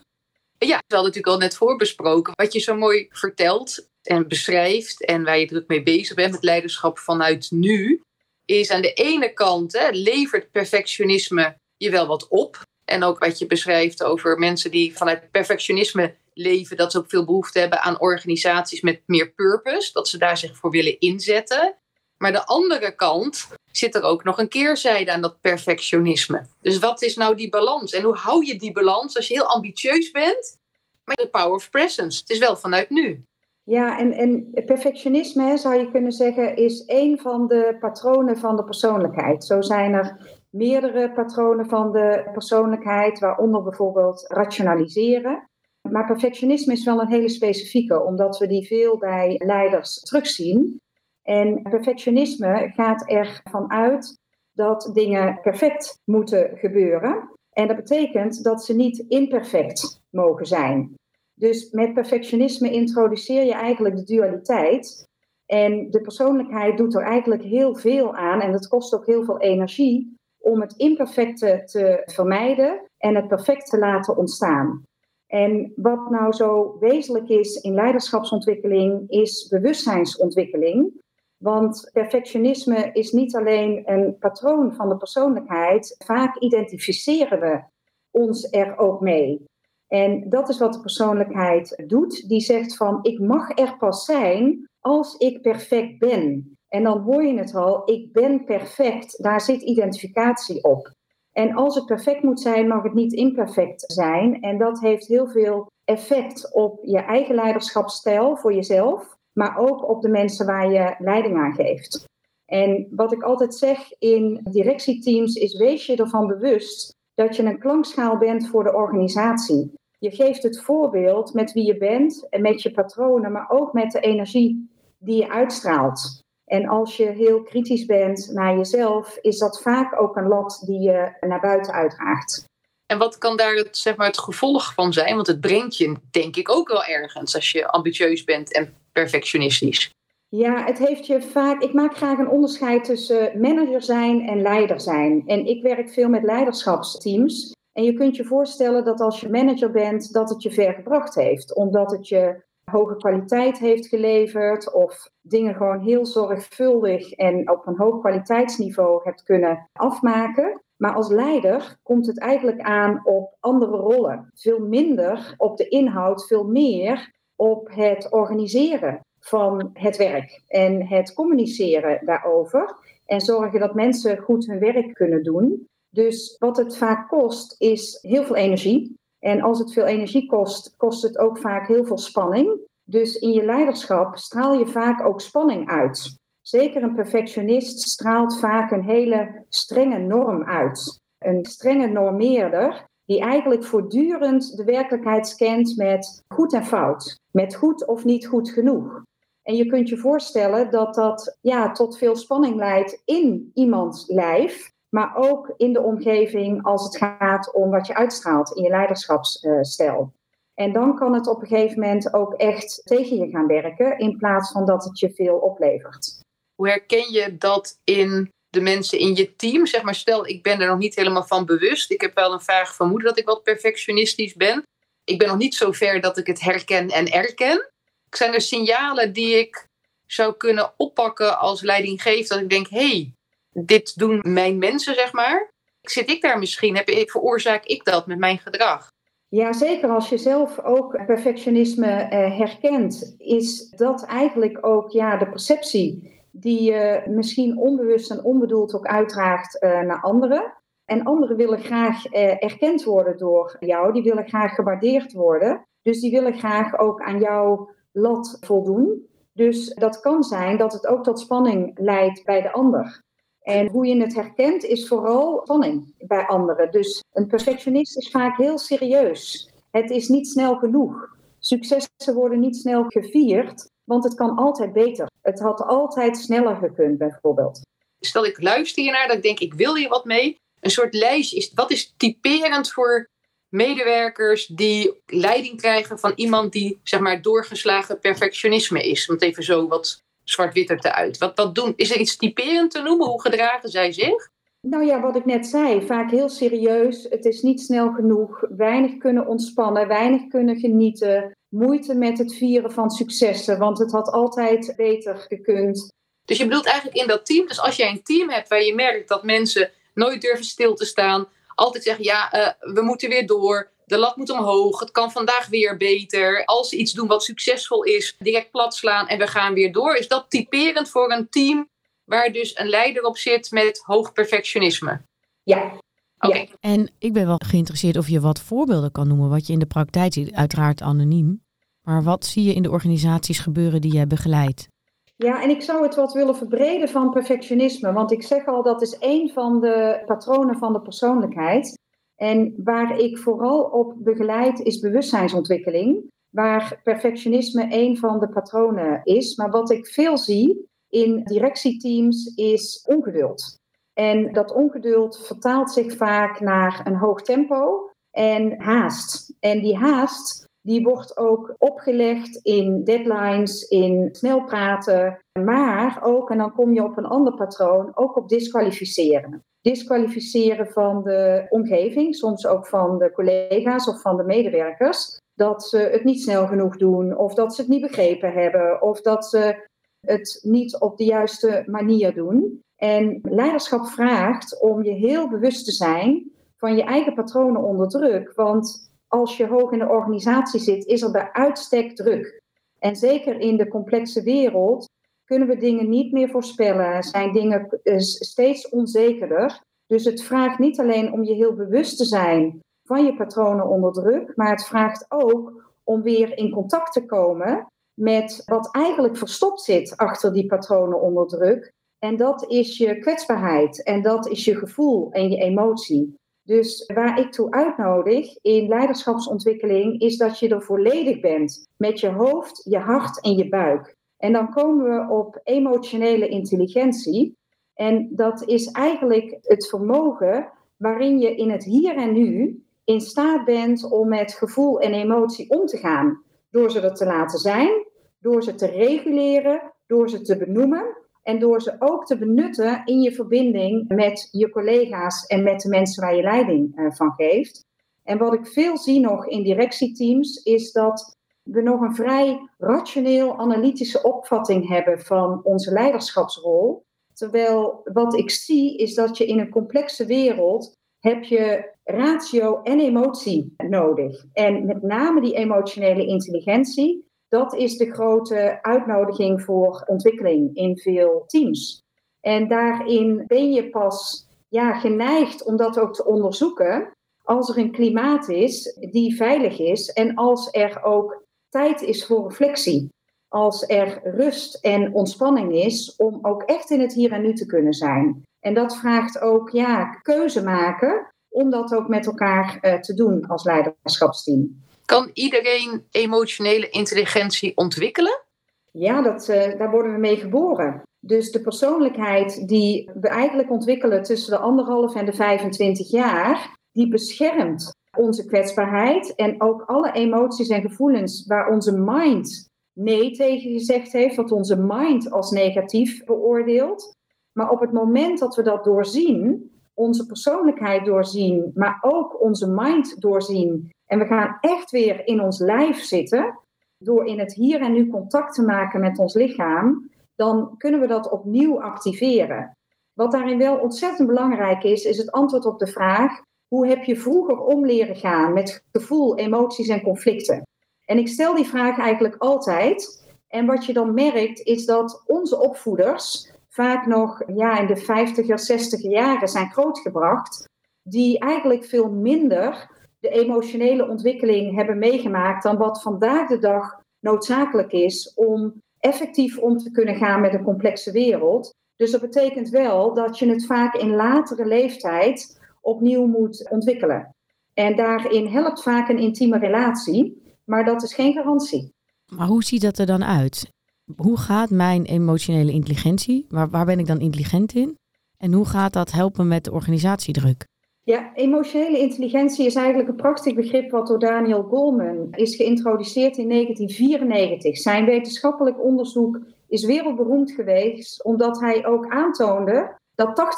Ja, 0.58 0.76
we 0.86 0.94
hadden 0.94 1.12
natuurlijk 1.12 1.26
al 1.26 1.38
net 1.38 1.56
voorbesproken. 1.56 2.32
Wat 2.36 2.52
je 2.52 2.60
zo 2.60 2.76
mooi 2.76 3.06
vertelt 3.10 3.88
en 4.02 4.28
beschrijft 4.28 5.04
en 5.04 5.24
waar 5.24 5.38
je 5.38 5.46
druk 5.46 5.68
mee 5.68 5.82
bezig 5.82 6.16
bent 6.16 6.32
met 6.32 6.42
leiderschap 6.42 6.98
vanuit 6.98 7.50
nu, 7.50 8.02
is 8.44 8.70
aan 8.70 8.82
de 8.82 8.92
ene 8.92 9.32
kant 9.32 9.72
hè, 9.72 9.88
levert 9.90 10.50
perfectionisme 10.50 11.56
je 11.76 11.90
wel 11.90 12.06
wat 12.06 12.28
op. 12.28 12.62
En 12.84 13.02
ook 13.02 13.18
wat 13.18 13.38
je 13.38 13.46
beschrijft 13.46 14.02
over 14.02 14.38
mensen 14.38 14.70
die 14.70 14.96
vanuit 14.96 15.30
perfectionisme 15.30 16.14
leven, 16.34 16.76
dat 16.76 16.92
ze 16.92 16.98
ook 16.98 17.08
veel 17.08 17.24
behoefte 17.24 17.58
hebben 17.58 17.80
aan 17.80 18.00
organisaties 18.00 18.80
met 18.80 19.02
meer 19.06 19.32
purpose, 19.32 19.92
dat 19.92 20.08
ze 20.08 20.18
daar 20.18 20.38
zich 20.38 20.56
voor 20.56 20.70
willen 20.70 21.00
inzetten. 21.00 21.76
Maar 22.16 22.32
de 22.32 22.46
andere 22.46 22.94
kant 22.94 23.48
zit 23.70 23.94
er 23.94 24.02
ook 24.02 24.24
nog 24.24 24.38
een 24.38 24.48
keerzijde 24.48 25.12
aan 25.12 25.20
dat 25.20 25.40
perfectionisme. 25.40 26.46
Dus 26.60 26.78
wat 26.78 27.02
is 27.02 27.16
nou 27.16 27.34
die 27.34 27.48
balans? 27.48 27.92
En 27.92 28.02
hoe 28.02 28.16
hou 28.16 28.46
je 28.46 28.58
die 28.58 28.72
balans 28.72 29.16
als 29.16 29.28
je 29.28 29.34
heel 29.34 29.46
ambitieus 29.46 30.10
bent, 30.10 30.58
maar 31.04 31.16
de 31.16 31.28
power 31.28 31.54
of 31.54 31.70
presence? 31.70 32.20
Het 32.20 32.30
is 32.30 32.38
wel 32.38 32.56
vanuit 32.56 32.90
nu. 32.90 33.24
Ja, 33.62 33.98
en, 33.98 34.12
en 34.12 34.50
perfectionisme 34.66 35.56
zou 35.56 35.74
je 35.74 35.90
kunnen 35.90 36.12
zeggen 36.12 36.56
is 36.56 36.82
een 36.86 37.18
van 37.18 37.46
de 37.46 37.76
patronen 37.80 38.38
van 38.38 38.56
de 38.56 38.64
persoonlijkheid. 38.64 39.44
Zo 39.44 39.60
zijn 39.60 39.92
er 39.92 40.36
meerdere 40.50 41.12
patronen 41.12 41.66
van 41.66 41.92
de 41.92 42.28
persoonlijkheid, 42.32 43.18
waaronder 43.18 43.62
bijvoorbeeld 43.62 44.24
rationaliseren. 44.28 45.48
Maar 45.90 46.06
perfectionisme 46.06 46.72
is 46.72 46.84
wel 46.84 47.00
een 47.00 47.08
hele 47.08 47.28
specifieke, 47.28 48.02
omdat 48.02 48.38
we 48.38 48.46
die 48.46 48.66
veel 48.66 48.98
bij 48.98 49.40
leiders 49.44 50.00
terugzien. 50.00 50.80
En 51.24 51.62
perfectionisme 51.62 52.70
gaat 52.74 53.08
ervan 53.08 53.70
uit 53.70 54.18
dat 54.52 54.90
dingen 54.94 55.40
perfect 55.42 56.00
moeten 56.04 56.50
gebeuren. 56.54 57.30
En 57.52 57.66
dat 57.66 57.76
betekent 57.76 58.44
dat 58.44 58.64
ze 58.64 58.74
niet 58.74 59.04
imperfect 59.08 60.00
mogen 60.10 60.46
zijn. 60.46 60.94
Dus 61.34 61.70
met 61.70 61.94
perfectionisme 61.94 62.70
introduceer 62.70 63.44
je 63.44 63.54
eigenlijk 63.54 63.96
de 63.96 64.04
dualiteit. 64.04 65.08
En 65.46 65.90
de 65.90 66.00
persoonlijkheid 66.00 66.76
doet 66.76 66.94
er 66.94 67.02
eigenlijk 67.02 67.42
heel 67.42 67.74
veel 67.74 68.14
aan. 68.14 68.40
En 68.40 68.52
het 68.52 68.68
kost 68.68 68.94
ook 68.94 69.06
heel 69.06 69.24
veel 69.24 69.40
energie 69.40 70.16
om 70.38 70.60
het 70.60 70.74
imperfecte 70.76 71.62
te 71.64 72.02
vermijden 72.04 72.82
en 72.98 73.14
het 73.14 73.28
perfect 73.28 73.70
te 73.70 73.78
laten 73.78 74.16
ontstaan. 74.16 74.82
En 75.26 75.72
wat 75.76 76.10
nou 76.10 76.32
zo 76.32 76.76
wezenlijk 76.80 77.28
is 77.28 77.54
in 77.60 77.74
leiderschapsontwikkeling, 77.74 79.10
is 79.10 79.48
bewustzijnsontwikkeling. 79.48 81.02
Want 81.44 81.90
perfectionisme 81.92 82.90
is 82.92 83.12
niet 83.12 83.36
alleen 83.36 83.82
een 83.84 84.18
patroon 84.18 84.74
van 84.74 84.88
de 84.88 84.96
persoonlijkheid. 84.96 85.94
Vaak 86.04 86.38
identificeren 86.38 87.40
we 87.40 87.62
ons 88.10 88.48
er 88.50 88.78
ook 88.78 89.00
mee. 89.00 89.44
En 89.86 90.28
dat 90.28 90.48
is 90.48 90.58
wat 90.58 90.72
de 90.72 90.80
persoonlijkheid 90.80 91.82
doet. 91.86 92.28
Die 92.28 92.40
zegt 92.40 92.76
van 92.76 92.98
ik 93.02 93.20
mag 93.20 93.58
er 93.58 93.76
pas 93.76 94.04
zijn 94.04 94.68
als 94.80 95.16
ik 95.16 95.40
perfect 95.40 95.98
ben. 95.98 96.56
En 96.68 96.82
dan 96.82 97.00
hoor 97.00 97.24
je 97.24 97.38
het 97.38 97.54
al, 97.54 97.82
ik 97.84 98.12
ben 98.12 98.44
perfect. 98.44 99.22
Daar 99.22 99.40
zit 99.40 99.62
identificatie 99.62 100.64
op. 100.64 100.92
En 101.32 101.54
als 101.54 101.74
het 101.74 101.86
perfect 101.86 102.22
moet 102.22 102.40
zijn, 102.40 102.68
mag 102.68 102.82
het 102.82 102.94
niet 102.94 103.12
imperfect 103.12 103.84
zijn. 103.92 104.40
En 104.40 104.58
dat 104.58 104.80
heeft 104.80 105.06
heel 105.06 105.28
veel 105.28 105.70
effect 105.84 106.54
op 106.54 106.78
je 106.82 106.98
eigen 106.98 107.34
leiderschapsstijl 107.34 108.36
voor 108.36 108.54
jezelf 108.54 109.13
maar 109.34 109.58
ook 109.58 109.88
op 109.88 110.02
de 110.02 110.08
mensen 110.08 110.46
waar 110.46 110.72
je 110.72 110.94
leiding 110.98 111.36
aan 111.36 111.54
geeft. 111.54 112.04
En 112.46 112.86
wat 112.90 113.12
ik 113.12 113.22
altijd 113.22 113.54
zeg 113.54 113.92
in 113.98 114.40
directieteams 114.50 115.34
is: 115.34 115.56
wees 115.56 115.86
je 115.86 115.96
ervan 115.96 116.26
bewust 116.26 116.94
dat 117.14 117.36
je 117.36 117.42
een 117.42 117.58
klankschaal 117.58 118.18
bent 118.18 118.48
voor 118.48 118.64
de 118.64 118.74
organisatie. 118.74 119.72
Je 119.98 120.10
geeft 120.10 120.42
het 120.42 120.60
voorbeeld 120.60 121.34
met 121.34 121.52
wie 121.52 121.66
je 121.66 121.76
bent 121.76 122.28
en 122.28 122.42
met 122.42 122.62
je 122.62 122.70
patronen, 122.70 123.32
maar 123.32 123.50
ook 123.50 123.72
met 123.72 123.90
de 123.90 124.00
energie 124.00 124.70
die 124.98 125.16
je 125.16 125.30
uitstraalt. 125.30 126.22
En 126.44 126.68
als 126.68 126.96
je 126.96 127.10
heel 127.10 127.42
kritisch 127.42 127.86
bent 127.86 128.30
naar 128.32 128.56
jezelf, 128.56 129.18
is 129.20 129.38
dat 129.38 129.62
vaak 129.62 130.00
ook 130.00 130.16
een 130.16 130.28
lat 130.28 130.62
die 130.66 130.80
je 130.80 131.16
naar 131.20 131.40
buiten 131.40 131.72
uitdraagt. 131.72 132.44
En 132.86 132.98
wat 132.98 133.18
kan 133.18 133.36
daar 133.36 133.54
het, 133.54 133.76
zeg 133.76 133.96
maar, 133.96 134.06
het 134.06 134.18
gevolg 134.18 134.74
van 134.74 134.92
zijn? 134.92 135.14
Want 135.14 135.26
het 135.26 135.40
brengt 135.40 135.76
je, 135.76 135.96
denk 136.10 136.36
ik, 136.36 136.50
ook 136.50 136.68
wel 136.68 136.84
ergens 136.84 137.34
als 137.34 137.50
je 137.50 137.66
ambitieus 137.66 138.24
bent 138.24 138.52
en 138.52 138.74
perfectionistisch. 138.94 139.90
Ja, 140.28 140.64
het 140.64 140.78
heeft 140.78 141.06
je 141.06 141.22
vaak. 141.22 141.62
Ik 141.62 141.72
maak 141.72 141.96
graag 141.96 142.18
een 142.18 142.28
onderscheid 142.28 142.84
tussen 142.84 143.40
manager 143.40 143.82
zijn 143.82 144.28
en 144.28 144.42
leider 144.42 144.80
zijn. 144.80 145.22
En 145.26 145.46
ik 145.46 145.62
werk 145.62 145.90
veel 145.90 146.08
met 146.08 146.22
leiderschapsteams. 146.22 147.52
En 147.72 147.84
je 147.84 147.92
kunt 147.92 148.16
je 148.16 148.24
voorstellen 148.24 148.84
dat 148.84 149.00
als 149.00 149.20
je 149.20 149.30
manager 149.30 149.70
bent, 149.70 150.12
dat 150.12 150.28
het 150.30 150.42
je 150.42 150.50
ver 150.50 150.72
gebracht 150.72 151.14
heeft. 151.14 151.54
Omdat 151.54 151.90
het 151.90 152.08
je 152.08 152.42
hoge 152.64 152.96
kwaliteit 152.96 153.58
heeft 153.58 153.86
geleverd 153.86 154.72
of 154.72 155.10
dingen 155.20 155.54
gewoon 155.54 155.80
heel 155.80 156.06
zorgvuldig 156.06 157.12
en 157.12 157.50
op 157.50 157.66
een 157.66 157.76
hoog 157.76 158.00
kwaliteitsniveau 158.00 159.00
hebt 159.04 159.22
kunnen 159.22 159.68
afmaken. 159.72 160.62
Maar 160.76 160.94
als 160.94 161.08
leider 161.08 161.78
komt 161.82 162.06
het 162.06 162.20
eigenlijk 162.20 162.60
aan 162.60 163.00
op 163.04 163.36
andere 163.40 163.76
rollen. 163.76 164.30
Veel 164.34 164.58
minder 164.58 165.34
op 165.36 165.56
de 165.56 165.68
inhoud, 165.68 166.26
veel 166.26 166.44
meer 166.44 167.12
op 167.36 167.70
het 167.72 168.12
organiseren 168.12 169.00
van 169.20 169.70
het 169.72 169.96
werk 169.96 170.42
en 170.46 170.86
het 170.86 171.14
communiceren 171.14 172.06
daarover. 172.06 172.76
En 173.06 173.20
zorgen 173.20 173.60
dat 173.60 173.74
mensen 173.74 174.18
goed 174.18 174.46
hun 174.46 174.58
werk 174.58 174.94
kunnen 174.94 175.22
doen. 175.22 175.68
Dus 175.90 176.36
wat 176.38 176.56
het 176.56 176.76
vaak 176.76 177.08
kost, 177.08 177.54
is 177.58 177.98
heel 178.02 178.24
veel 178.24 178.36
energie. 178.36 178.94
En 179.18 179.40
als 179.40 179.58
het 179.58 179.72
veel 179.72 179.84
energie 179.84 180.26
kost, 180.26 180.74
kost 180.76 181.02
het 181.02 181.18
ook 181.18 181.38
vaak 181.38 181.66
heel 181.66 181.84
veel 181.84 181.98
spanning. 181.98 182.58
Dus 182.84 183.16
in 183.16 183.32
je 183.32 183.44
leiderschap 183.44 184.16
straal 184.16 184.58
je 184.58 184.66
vaak 184.66 185.06
ook 185.06 185.20
spanning 185.20 185.68
uit. 185.68 186.18
Zeker 186.40 186.82
een 186.82 186.94
perfectionist 186.94 187.80
straalt 187.80 188.38
vaak 188.38 188.70
een 188.70 188.84
hele 188.84 189.44
strenge 189.48 189.98
norm 189.98 190.44
uit. 190.44 191.00
Een 191.18 191.44
strenge 191.44 191.86
normeerder 191.86 192.88
die 193.04 193.20
eigenlijk 193.20 193.64
voortdurend 193.64 194.56
de 194.56 194.64
werkelijkheid 194.64 195.28
scant 195.28 195.76
met 195.76 196.22
goed 196.34 196.52
en 196.52 196.64
fout, 196.64 197.20
met 197.30 197.54
goed 197.54 197.86
of 197.86 198.04
niet 198.04 198.26
goed 198.26 198.50
genoeg. 198.50 199.02
En 199.42 199.56
je 199.56 199.66
kunt 199.66 199.88
je 199.88 199.96
voorstellen 199.96 200.70
dat 200.70 200.94
dat 200.94 201.38
ja, 201.40 201.72
tot 201.72 201.98
veel 201.98 202.16
spanning 202.16 202.56
leidt 202.56 203.02
in 203.04 203.50
iemands 203.54 204.08
lijf, 204.08 204.72
maar 204.88 205.16
ook 205.16 205.54
in 205.56 205.72
de 205.72 205.82
omgeving 205.82 206.64
als 206.64 206.84
het 206.84 206.96
gaat 206.96 207.54
om 207.54 207.70
wat 207.70 207.86
je 207.86 207.94
uitstraalt 207.94 208.56
in 208.56 208.62
je 208.62 208.68
leiderschapsstijl. 208.68 210.12
En 210.54 210.72
dan 210.72 210.96
kan 210.96 211.14
het 211.14 211.26
op 211.26 211.40
een 211.40 211.46
gegeven 211.46 211.80
moment 211.80 212.14
ook 212.14 212.34
echt 212.34 212.80
tegen 212.84 213.16
je 213.16 213.28
gaan 213.28 213.46
werken, 213.46 213.98
in 213.98 214.16
plaats 214.16 214.52
van 214.52 214.66
dat 214.66 214.84
het 214.84 214.98
je 214.98 215.12
veel 215.12 215.36
oplevert. 215.36 216.20
Hoe 216.54 216.68
herken 216.68 217.12
je 217.12 217.36
dat 217.38 217.80
in 217.84 218.30
de 218.54 218.60
mensen 218.60 218.98
in 218.98 219.14
je 219.14 219.36
team? 219.36 219.66
Zeg 219.66 219.82
maar, 219.82 219.94
stel, 219.94 220.26
ik 220.26 220.42
ben 220.42 220.60
er 220.60 220.68
nog 220.68 220.78
niet 220.78 220.94
helemaal 220.94 221.26
van 221.26 221.46
bewust. 221.46 221.90
Ik 221.90 222.00
heb 222.00 222.14
wel 222.14 222.32
een 222.32 222.40
vaag 222.40 222.74
vermoeden 222.74 223.08
dat 223.08 223.18
ik 223.18 223.26
wat 223.26 223.42
perfectionistisch 223.42 224.34
ben. 224.34 224.62
Ik 225.04 225.18
ben 225.18 225.28
nog 225.28 225.36
niet 225.36 225.54
zo 225.54 225.72
ver 225.72 226.00
dat 226.00 226.18
ik 226.18 226.26
het 226.26 226.40
herken 226.40 226.88
en 226.88 227.12
erken. 227.12 227.70
Zijn 228.10 228.34
er 228.34 228.40
signalen 228.40 229.12
die 229.12 229.38
ik 229.38 229.66
zou 230.06 230.36
kunnen 230.36 230.72
oppakken 230.76 231.38
als 231.38 231.62
leidinggever? 231.62 232.28
Dat 232.28 232.44
ik 232.44 232.50
denk, 232.50 232.68
hé, 232.68 232.88
hey, 232.88 233.12
dit 233.52 233.98
doen 233.98 234.20
mijn 234.22 234.58
mensen, 234.58 234.94
zeg 234.94 235.12
maar. 235.12 235.50
Zit 235.82 236.10
ik 236.10 236.22
daar 236.22 236.38
misschien? 236.38 236.76
Heb, 236.76 237.10
veroorzaak 237.10 237.64
ik 237.64 237.84
dat 237.84 238.06
met 238.06 238.18
mijn 238.18 238.38
gedrag? 238.38 238.92
Ja, 239.28 239.52
zeker 239.52 239.88
als 239.88 240.08
je 240.08 240.18
zelf 240.18 240.60
ook 240.60 241.06
perfectionisme 241.06 241.86
eh, 241.86 242.38
herkent, 242.38 243.14
is 243.18 243.68
dat 243.68 244.04
eigenlijk 244.04 244.66
ook 244.66 244.90
ja, 244.90 245.16
de 245.16 245.26
perceptie 245.26 246.12
die 246.36 246.62
je 246.62 247.02
misschien 247.08 247.58
onbewust 247.58 248.10
en 248.10 248.24
onbedoeld 248.24 248.74
ook 248.74 248.86
uitdraagt 248.86 249.62
uh, 249.62 249.80
naar 249.80 250.00
anderen. 250.00 250.52
En 250.84 251.02
anderen 251.02 251.36
willen 251.36 251.58
graag 251.58 252.06
eh, 252.06 252.44
erkend 252.44 252.84
worden 252.84 253.18
door 253.18 253.56
jou, 253.60 253.92
die 253.92 254.02
willen 254.02 254.28
graag 254.28 254.54
gewaardeerd 254.54 255.12
worden. 255.12 255.66
Dus 255.82 256.00
die 256.00 256.10
willen 256.10 256.38
graag 256.38 256.78
ook 256.78 257.02
aan 257.02 257.18
jouw 257.18 257.70
lat 257.92 258.36
voldoen. 258.40 259.06
Dus 259.32 259.74
dat 259.74 260.00
kan 260.00 260.22
zijn 260.22 260.56
dat 260.56 260.72
het 260.72 260.86
ook 260.86 261.04
tot 261.04 261.20
spanning 261.20 261.78
leidt 261.78 262.24
bij 262.24 262.42
de 262.42 262.52
ander. 262.52 263.02
En 263.40 263.68
hoe 263.68 263.86
je 263.86 264.00
het 264.00 264.14
herkent 264.14 264.64
is 264.64 264.88
vooral 264.88 265.40
spanning 265.42 265.94
bij 265.98 266.26
anderen. 266.26 266.70
Dus 266.70 267.04
een 267.12 267.26
perfectionist 267.26 267.96
is 267.96 268.10
vaak 268.10 268.36
heel 268.36 268.58
serieus. 268.58 269.50
Het 269.70 269.90
is 269.90 270.08
niet 270.08 270.28
snel 270.28 270.56
genoeg. 270.56 271.16
Successen 271.38 272.14
worden 272.14 272.40
niet 272.40 272.56
snel 272.56 272.84
gevierd, 272.88 273.70
want 273.84 274.04
het 274.04 274.14
kan 274.14 274.36
altijd 274.36 274.72
beter. 274.72 275.10
Het 275.22 275.40
had 275.40 275.62
altijd 275.62 276.16
sneller 276.16 276.56
gekund, 276.56 276.98
bijvoorbeeld. 276.98 277.60
Stel 278.00 278.26
ik 278.26 278.42
luister 278.42 278.82
hiernaar, 278.82 279.06
dat 279.06 279.16
ik 279.16 279.22
denk 279.22 279.40
ik 279.40 279.54
wil 279.54 279.76
hier 279.76 279.88
wat 279.88 280.04
mee. 280.04 280.36
Een 280.60 280.70
soort 280.70 280.94
lijstje. 280.94 281.36
Is, 281.36 281.52
wat 281.54 281.70
is 281.70 281.94
typerend 281.96 282.72
voor 282.72 283.08
medewerkers 283.48 284.46
die 284.46 285.02
leiding 285.06 285.56
krijgen 285.56 285.98
van 285.98 286.12
iemand 286.14 286.52
die 286.52 286.80
zeg 286.82 287.00
maar 287.00 287.22
doorgeslagen 287.22 287.98
perfectionisme 287.98 288.88
is? 288.88 289.08
Om 289.08 289.14
het 289.14 289.24
even 289.24 289.42
zo 289.42 289.68
wat 289.68 290.02
zwart-witter 290.24 290.80
te 290.80 290.94
uit. 290.94 291.18
Wat, 291.18 291.36
wat 291.36 291.54
doen? 291.54 291.72
Is 291.76 291.90
er 291.90 292.00
iets 292.00 292.16
typerend 292.16 292.70
te 292.70 292.82
noemen? 292.82 293.06
Hoe 293.06 293.20
gedragen 293.20 293.68
zij 293.68 293.92
zich? 293.92 294.32
Nou 294.60 294.84
ja, 294.84 295.00
wat 295.00 295.16
ik 295.16 295.24
net 295.24 295.46
zei, 295.46 295.86
vaak 295.86 296.10
heel 296.10 296.28
serieus. 296.28 297.06
Het 297.10 297.24
is 297.24 297.42
niet 297.42 297.60
snel 297.60 297.92
genoeg. 297.92 298.44
Weinig 298.56 298.98
kunnen 298.98 299.26
ontspannen, 299.26 299.88
weinig 299.88 300.28
kunnen 300.28 300.56
genieten. 300.56 301.32
Moeite 301.54 301.94
met 301.94 302.18
het 302.18 302.34
vieren 302.34 302.72
van 302.72 302.90
successen, 302.90 303.58
want 303.58 303.78
het 303.78 303.92
had 303.92 304.08
altijd 304.08 304.72
beter 304.76 305.16
gekund. 305.16 305.92
Dus 306.24 306.38
je 306.38 306.44
bedoelt 306.44 306.66
eigenlijk 306.66 306.96
in 306.96 307.06
dat 307.06 307.26
team, 307.26 307.46
dus 307.46 307.60
als 307.60 307.76
jij 307.76 307.90
een 307.90 308.02
team 308.02 308.30
hebt 308.30 308.48
waar 308.48 308.62
je 308.62 308.74
merkt 308.74 309.08
dat 309.08 309.22
mensen 309.22 309.70
nooit 309.94 310.20
durven 310.20 310.44
stil 310.44 310.74
te 310.74 310.84
staan, 310.84 311.28
altijd 311.54 311.84
zeggen: 311.84 312.04
ja, 312.04 312.34
uh, 312.34 312.74
we 312.74 312.82
moeten 312.82 313.08
weer 313.08 313.26
door, 313.26 313.70
de 313.86 313.98
lat 313.98 314.16
moet 314.16 314.30
omhoog, 314.30 314.80
het 314.80 314.90
kan 314.90 315.12
vandaag 315.12 315.46
weer 315.46 315.76
beter. 315.76 316.44
Als 316.44 316.68
ze 316.68 316.76
iets 316.76 316.92
doen 316.92 317.06
wat 317.06 317.24
succesvol 317.24 317.82
is, 317.82 318.16
direct 318.18 318.50
plat 318.50 318.74
slaan 318.74 319.08
en 319.08 319.18
we 319.18 319.26
gaan 319.26 319.54
weer 319.54 319.72
door. 319.72 319.94
Is 319.94 320.08
dat 320.08 320.26
typerend 320.28 320.88
voor 320.88 321.12
een 321.12 321.28
team 321.28 321.68
waar 322.04 322.32
dus 322.32 322.58
een 322.58 322.68
leider 322.68 323.02
op 323.02 323.16
zit 323.16 323.50
met 323.50 323.82
hoog 323.84 324.12
perfectionisme? 324.12 325.02
Ja. 325.42 325.72
Oké. 326.18 326.46
En 326.60 326.90
ik 326.98 327.12
ben 327.12 327.26
wel 327.26 327.40
geïnteresseerd 327.46 327.96
of 327.96 328.08
je 328.08 328.20
wat 328.20 328.40
voorbeelden 328.40 328.92
kan 328.92 329.08
noemen, 329.08 329.28
wat 329.28 329.46
je 329.46 329.52
in 329.52 329.58
de 329.58 329.66
praktijk 329.66 330.12
ziet, 330.12 330.32
uiteraard 330.32 330.82
anoniem. 330.82 331.43
Maar 331.84 332.02
wat 332.02 332.24
zie 332.24 332.44
je 332.44 332.54
in 332.54 332.62
de 332.62 332.70
organisaties 332.70 333.38
gebeuren 333.38 333.80
die 333.80 333.92
jij 333.92 334.06
begeleidt? 334.06 334.68
Ja, 335.16 335.42
en 335.42 335.50
ik 335.50 335.62
zou 335.62 335.82
het 335.82 335.94
wat 335.94 336.12
willen 336.12 336.36
verbreden 336.36 336.88
van 336.88 337.10
perfectionisme. 337.10 337.92
Want 337.92 338.12
ik 338.12 338.22
zeg 338.22 338.46
al, 338.46 338.62
dat 338.62 338.82
is 338.82 338.98
één 338.98 339.30
van 339.30 339.60
de 339.60 340.02
patronen 340.06 340.58
van 340.58 340.72
de 340.72 340.80
persoonlijkheid. 340.80 341.78
En 342.16 342.54
waar 342.64 342.98
ik 342.98 343.18
vooral 343.18 343.62
op 343.62 343.94
begeleid 343.98 344.60
is 344.60 344.80
bewustzijnsontwikkeling. 344.80 346.12
Waar 346.30 346.80
perfectionisme 346.82 347.68
één 347.68 347.96
van 347.96 348.20
de 348.20 348.28
patronen 348.28 349.00
is. 349.04 349.36
Maar 349.36 349.50
wat 349.50 349.70
ik 349.70 349.86
veel 349.86 350.18
zie 350.18 350.68
in 350.88 351.24
directieteams 351.24 352.34
is 352.34 352.84
ongeduld. 352.86 353.58
En 353.92 354.32
dat 354.32 354.52
ongeduld 354.52 355.26
vertaalt 355.26 355.70
zich 355.70 355.96
vaak 355.96 356.40
naar 356.40 356.80
een 356.86 356.96
hoog 356.96 357.22
tempo 357.22 357.90
en 358.10 358.60
haast. 358.60 359.34
En 359.40 359.62
die 359.62 359.76
haast 359.76 360.48
die 360.66 360.82
wordt 360.82 361.16
ook 361.16 361.54
opgelegd 361.58 362.36
in 362.36 362.84
deadlines, 362.84 363.62
in 363.68 364.08
snel 364.12 364.44
praten, 364.44 365.18
maar 365.44 366.00
ook, 366.02 366.30
en 366.30 366.38
dan 366.38 366.52
kom 366.52 366.72
je 366.72 366.84
op 366.84 366.96
een 366.96 367.06
ander 367.06 367.34
patroon, 367.34 367.90
ook 367.94 368.16
op 368.16 368.28
disqualificeren. 368.28 369.44
Disqualificeren 369.60 370.66
van 370.66 371.02
de 371.02 371.46
omgeving, 371.48 372.14
soms 372.14 372.46
ook 372.46 372.66
van 372.66 372.98
de 372.98 373.12
collega's 373.12 373.88
of 373.88 374.00
van 374.00 374.16
de 374.16 374.24
medewerkers, 374.24 375.18
dat 375.34 375.62
ze 375.62 375.78
het 375.78 376.04
niet 376.04 376.22
snel 376.22 376.46
genoeg 376.46 376.76
doen, 376.76 377.16
of 377.16 377.34
dat 377.34 377.54
ze 377.54 377.60
het 377.60 377.70
niet 377.70 377.80
begrepen 377.82 378.32
hebben, 378.32 378.82
of 378.82 379.00
dat 379.00 379.26
ze 379.26 379.66
het 380.00 380.38
niet 380.42 380.78
op 380.78 380.96
de 380.96 381.04
juiste 381.04 381.64
manier 381.66 382.14
doen. 382.14 382.62
En 382.76 383.18
leiderschap 383.22 383.86
vraagt 383.86 384.60
om 384.60 384.82
je 384.82 384.92
heel 384.92 385.28
bewust 385.28 385.64
te 385.64 385.72
zijn 385.72 386.30
van 386.56 386.76
je 386.76 386.82
eigen 386.82 387.14
patronen 387.14 387.62
onder 387.62 387.88
druk. 387.88 388.32
Want 388.34 388.92
als 389.14 389.36
je 389.36 389.46
hoog 389.46 389.72
in 389.72 389.78
de 389.78 389.88
organisatie 389.88 390.60
zit, 390.60 390.84
is 390.84 391.02
er 391.02 391.10
bij 391.10 391.28
uitstek 391.32 391.96
druk. 391.96 392.42
En 392.78 392.96
zeker 392.96 393.40
in 393.40 393.56
de 393.56 393.68
complexe 393.68 394.22
wereld 394.22 394.88
kunnen 395.24 395.48
we 395.48 395.56
dingen 395.56 395.88
niet 395.88 396.12
meer 396.12 396.28
voorspellen, 396.28 397.02
zijn 397.02 397.32
dingen 397.32 397.80
eh, 397.82 397.98
steeds 397.98 398.68
onzekerder. 398.68 399.60
Dus 399.86 400.04
het 400.04 400.22
vraagt 400.22 400.58
niet 400.58 400.80
alleen 400.80 401.12
om 401.12 401.24
je 401.24 401.34
heel 401.34 401.54
bewust 401.54 401.96
te 401.96 402.04
zijn 402.04 402.60
van 402.84 403.04
je 403.04 403.16
patronen 403.16 403.68
onder 403.68 403.92
druk, 403.92 404.32
maar 404.36 404.50
het 404.50 404.64
vraagt 404.64 405.06
ook 405.08 405.72
om 405.84 406.02
weer 406.02 406.38
in 406.38 406.50
contact 406.50 406.92
te 406.92 407.06
komen 407.06 407.66
met 408.00 408.42
wat 408.44 408.68
eigenlijk 408.74 409.16
verstopt 409.16 409.60
zit 409.60 409.96
achter 409.96 410.32
die 410.32 410.46
patronen 410.46 411.00
onder 411.00 411.26
druk. 411.26 411.72
En 411.98 412.16
dat 412.16 412.50
is 412.50 412.78
je 412.78 412.98
kwetsbaarheid 412.98 413.82
en 413.82 414.02
dat 414.02 414.28
is 414.28 414.44
je 414.44 414.56
gevoel 414.56 415.10
en 415.12 415.30
je 415.30 415.36
emotie. 415.36 416.14
Dus 416.44 416.90
waar 416.94 417.18
ik 417.18 417.32
toe 417.32 417.50
uitnodig 417.50 418.38
in 418.42 418.68
leiderschapsontwikkeling 418.68 420.00
is 420.00 420.16
dat 420.16 420.38
je 420.38 420.48
er 420.48 420.62
volledig 420.62 421.20
bent 421.20 421.68
met 421.76 422.00
je 422.00 422.08
hoofd, 422.08 422.60
je 422.64 422.78
hart 422.78 423.22
en 423.22 423.34
je 423.34 423.48
buik. 423.48 423.96
En 424.16 424.32
dan 424.32 424.50
komen 424.50 424.84
we 424.84 425.12
op 425.12 425.40
emotionele 425.44 426.28
intelligentie. 426.28 427.36
En 427.74 428.08
dat 428.10 428.48
is 428.48 428.70
eigenlijk 428.70 429.38
het 429.42 429.68
vermogen 429.68 430.52
waarin 430.76 431.18
je 431.18 431.36
in 431.36 431.50
het 431.50 431.64
hier 431.64 431.96
en 431.96 432.12
nu 432.12 432.64
in 432.84 433.00
staat 433.00 433.44
bent 433.44 433.90
om 433.90 434.08
met 434.08 434.32
gevoel 434.32 434.80
en 434.80 434.94
emotie 434.94 435.50
om 435.50 435.66
te 435.66 435.76
gaan. 435.76 436.22
Door 436.50 436.70
ze 436.70 436.80
er 436.80 436.94
te 436.94 437.06
laten 437.06 437.38
zijn, 437.38 437.86
door 438.20 438.42
ze 438.42 438.54
te 438.54 438.66
reguleren, 438.66 439.72
door 439.86 440.08
ze 440.08 440.20
te 440.20 440.36
benoemen 440.36 440.96
en 441.24 441.38
door 441.38 441.62
ze 441.62 441.76
ook 441.78 442.06
te 442.06 442.18
benutten 442.18 442.82
in 442.84 443.00
je 443.00 443.12
verbinding 443.12 443.88
met 443.88 444.28
je 444.30 444.50
collega's 444.50 445.26
en 445.26 445.42
met 445.42 445.60
de 445.60 445.68
mensen 445.68 446.02
waar 446.02 446.16
je 446.16 446.22
leiding 446.22 446.76
eh, 446.76 446.90
van 446.90 447.12
geeft. 447.12 447.66
En 448.02 448.18
wat 448.18 448.34
ik 448.34 448.46
veel 448.46 448.78
zie 448.78 449.00
nog 449.00 449.26
in 449.26 449.42
directieteams, 449.42 450.42
is 450.42 450.72
dat 450.72 451.18
we 451.42 451.62
nog 451.62 451.80
een 451.80 451.94
vrij 451.94 452.48
rationeel 452.58 453.38
analytische 453.38 454.02
opvatting 454.02 454.68
hebben 454.68 455.00
van 455.00 455.40
onze 455.44 455.72
leiderschapsrol. 455.72 456.84
Terwijl 457.12 457.80
wat 457.84 458.14
ik 458.14 458.30
zie 458.30 458.76
is 458.76 458.94
dat 458.94 459.18
je 459.18 459.26
in 459.26 459.38
een 459.38 459.50
complexe 459.50 460.06
wereld 460.06 460.76
heb 460.98 461.22
je 461.22 461.72
ratio 461.84 462.62
en 462.62 462.80
emotie 462.80 463.54
nodig. 463.56 464.24
En 464.32 464.66
met 464.66 464.82
name 464.82 465.20
die 465.20 465.34
emotionele 465.34 466.06
intelligentie, 466.06 467.12
dat 467.34 467.54
is 467.54 467.76
de 467.76 467.92
grote 467.92 468.58
uitnodiging 468.62 469.42
voor 469.42 469.84
ontwikkeling 469.86 470.56
in 470.56 470.78
veel 470.78 471.24
teams. 471.26 471.82
En 472.20 472.48
daarin 472.48 473.24
ben 473.26 473.52
je 473.52 473.70
pas 473.70 474.28
ja, 474.48 474.78
geneigd 474.78 475.44
om 475.44 475.56
dat 475.56 475.78
ook 475.78 475.94
te 475.94 476.04
onderzoeken 476.04 476.92
als 477.22 477.48
er 477.48 477.58
een 477.58 477.72
klimaat 477.72 478.28
is 478.28 478.78
die 478.90 479.16
veilig 479.16 479.58
is 479.58 479.92
en 479.92 480.14
als 480.14 480.48
er 480.52 480.82
ook 480.82 481.22
tijd 481.48 481.82
is 481.82 482.06
voor 482.06 482.28
reflectie. 482.28 482.88
Als 483.28 483.68
er 483.68 484.00
rust 484.02 484.54
en 484.54 484.94
ontspanning 484.94 485.52
is 485.52 485.96
om 485.96 486.18
ook 486.22 486.42
echt 486.42 486.70
in 486.70 486.80
het 486.80 486.92
hier 486.92 487.12
en 487.12 487.22
nu 487.22 487.34
te 487.34 487.46
kunnen 487.46 487.72
zijn. 487.72 488.22
En 488.40 488.54
dat 488.54 488.76
vraagt 488.76 489.20
ook 489.20 489.50
ja, 489.50 489.84
keuze 489.84 490.42
maken 490.42 491.12
om 491.28 491.50
dat 491.50 491.74
ook 491.74 491.88
met 491.88 492.06
elkaar 492.06 492.58
uh, 492.60 492.80
te 492.80 492.94
doen 492.94 493.26
als 493.26 493.44
leiderschapsteam. 493.44 494.63
Kan 494.84 495.10
iedereen 495.12 495.84
emotionele 495.90 496.68
intelligentie 496.68 497.56
ontwikkelen? 497.56 498.22
Ja, 498.70 499.02
dat, 499.02 499.28
uh, 499.28 499.58
daar 499.58 499.70
worden 499.70 499.92
we 499.92 499.98
mee 499.98 500.16
geboren. 500.16 500.82
Dus 501.00 501.30
de 501.30 501.40
persoonlijkheid 501.40 502.48
die 502.48 502.90
we 502.94 503.08
eigenlijk 503.08 503.50
ontwikkelen 503.50 504.02
tussen 504.02 504.30
de 504.30 504.38
anderhalf 504.38 504.94
en 504.94 505.06
de 505.06 505.12
25 505.12 505.90
jaar, 505.90 506.56
die 506.72 506.88
beschermt 506.88 507.72
onze 507.96 508.26
kwetsbaarheid 508.26 509.14
en 509.14 509.42
ook 509.42 509.62
alle 509.62 509.92
emoties 509.92 510.48
en 510.48 510.60
gevoelens 510.60 511.26
waar 511.26 511.50
onze 511.50 511.78
mind 511.78 512.48
nee 512.72 513.10
tegen 513.10 513.52
gezegd 513.52 513.92
heeft, 513.92 514.16
wat 514.16 514.32
onze 514.32 514.56
mind 514.56 515.10
als 515.10 515.30
negatief 515.30 516.04
beoordeelt. 516.04 516.92
Maar 517.32 517.50
op 517.50 517.60
het 517.60 517.72
moment 517.72 518.18
dat 518.18 518.36
we 518.36 518.42
dat 518.42 518.64
doorzien, 518.64 519.50
onze 519.74 520.06
persoonlijkheid 520.06 520.84
doorzien, 520.84 521.50
maar 521.54 521.78
ook 521.80 522.22
onze 522.22 522.50
mind 522.50 523.00
doorzien 523.00 523.70
en 523.86 523.98
we 523.98 524.06
gaan 524.06 524.36
echt 524.40 524.70
weer 524.70 525.06
in 525.06 525.20
ons 525.20 525.38
lijf 525.38 525.82
zitten, 525.82 526.38
door 526.78 527.06
in 527.06 527.18
het 527.18 527.34
hier 527.34 527.60
en 527.60 527.72
nu 527.72 527.88
contact 527.88 528.34
te 528.34 528.42
maken 528.42 528.80
met 528.80 528.98
ons 528.98 529.14
lichaam, 529.14 529.90
dan 530.14 530.54
kunnen 530.58 530.80
we 530.80 530.86
dat 530.86 531.10
opnieuw 531.10 531.62
activeren. 531.62 532.56
Wat 532.92 533.12
daarin 533.12 533.38
wel 533.38 533.56
ontzettend 533.56 534.08
belangrijk 534.08 534.62
is, 534.62 534.84
is 534.84 534.98
het 534.98 535.12
antwoord 535.12 535.46
op 535.46 535.58
de 535.58 535.66
vraag: 535.66 536.20
Hoe 536.48 536.66
heb 536.66 536.84
je 536.84 536.96
vroeger 536.96 537.38
om 537.38 537.66
leren 537.66 537.96
gaan 537.96 538.32
met 538.32 538.64
gevoel, 538.72 539.16
emoties 539.16 539.68
en 539.68 539.82
conflicten? 539.82 540.42
En 540.84 540.98
ik 540.98 541.08
stel 541.08 541.34
die 541.34 541.44
vraag 541.44 541.78
eigenlijk 541.78 542.16
altijd. 542.18 543.02
En 543.28 543.46
wat 543.46 543.66
je 543.66 543.72
dan 543.72 543.94
merkt 543.94 544.40
is 544.40 544.66
dat 544.66 545.02
onze 545.06 545.40
opvoeders 545.40 546.32
vaak 546.48 546.86
nog 546.86 547.22
ja, 547.26 547.58
in 547.58 547.66
de 547.66 547.82
50er, 547.82 548.78
60er 548.78 548.90
jaren 548.90 549.28
zijn 549.28 549.50
grootgebracht, 549.50 550.48
die 550.82 551.18
eigenlijk 551.18 551.64
veel 551.64 551.90
minder 551.90 552.70
de 553.04 553.10
emotionele 553.10 553.88
ontwikkeling 553.88 554.54
hebben 554.54 554.78
meegemaakt 554.78 555.42
dan 555.42 555.56
wat 555.56 555.82
vandaag 555.82 556.28
de 556.28 556.38
dag 556.38 556.80
noodzakelijk 557.00 557.72
is 557.72 558.12
om 558.14 558.62
effectief 558.78 559.38
om 559.38 559.58
te 559.58 559.70
kunnen 559.70 559.96
gaan 559.96 560.20
met 560.20 560.34
een 560.34 560.42
complexe 560.42 560.92
wereld. 560.92 561.54
Dus 561.76 561.90
dat 561.90 562.00
betekent 562.00 562.48
wel 562.48 562.94
dat 562.94 563.18
je 563.18 563.28
het 563.28 563.46
vaak 563.46 563.74
in 563.74 563.94
latere 563.94 564.46
leeftijd 564.46 565.40
opnieuw 565.60 566.06
moet 566.06 566.50
ontwikkelen. 566.50 567.14
En 567.54 567.76
daarin 567.76 568.26
helpt 568.26 568.62
vaak 568.62 568.88
een 568.88 568.98
intieme 568.98 569.38
relatie, 569.38 570.22
maar 570.44 570.64
dat 570.64 570.82
is 570.82 570.94
geen 570.94 571.12
garantie. 571.12 571.72
Maar 572.12 572.26
hoe 572.26 572.44
ziet 572.44 572.62
dat 572.62 572.78
er 572.78 572.86
dan 572.86 573.04
uit? 573.04 573.50
Hoe 573.96 574.18
gaat 574.18 574.50
mijn 574.50 574.84
emotionele 574.84 575.52
intelligentie? 575.52 576.26
Waar, 576.28 576.50
waar 576.50 576.64
ben 576.64 576.78
ik 576.78 576.86
dan 576.86 577.00
intelligent 577.00 577.54
in? 577.54 577.78
En 578.16 578.32
hoe 578.32 578.46
gaat 578.46 578.72
dat 578.72 578.92
helpen 578.92 579.28
met 579.28 579.44
de 579.44 579.52
organisatiedruk? 579.52 580.46
Ja, 580.86 581.14
emotionele 581.14 581.78
intelligentie 581.78 582.46
is 582.46 582.54
eigenlijk 582.54 582.88
een 582.88 582.96
prachtig 582.96 583.34
begrip 583.34 583.70
wat 583.70 583.86
door 583.86 583.98
Daniel 583.98 584.42
Goleman 584.42 585.08
is 585.10 585.36
geïntroduceerd 585.36 586.16
in 586.16 586.28
1994. 586.28 587.56
Zijn 587.56 587.84
wetenschappelijk 587.84 588.64
onderzoek 588.64 589.20
is 589.48 589.64
wereldberoemd 589.64 590.30
geweest 590.30 591.04
omdat 591.04 591.40
hij 591.40 591.66
ook 591.66 591.88
aantoonde 591.88 592.78
dat 592.94 593.36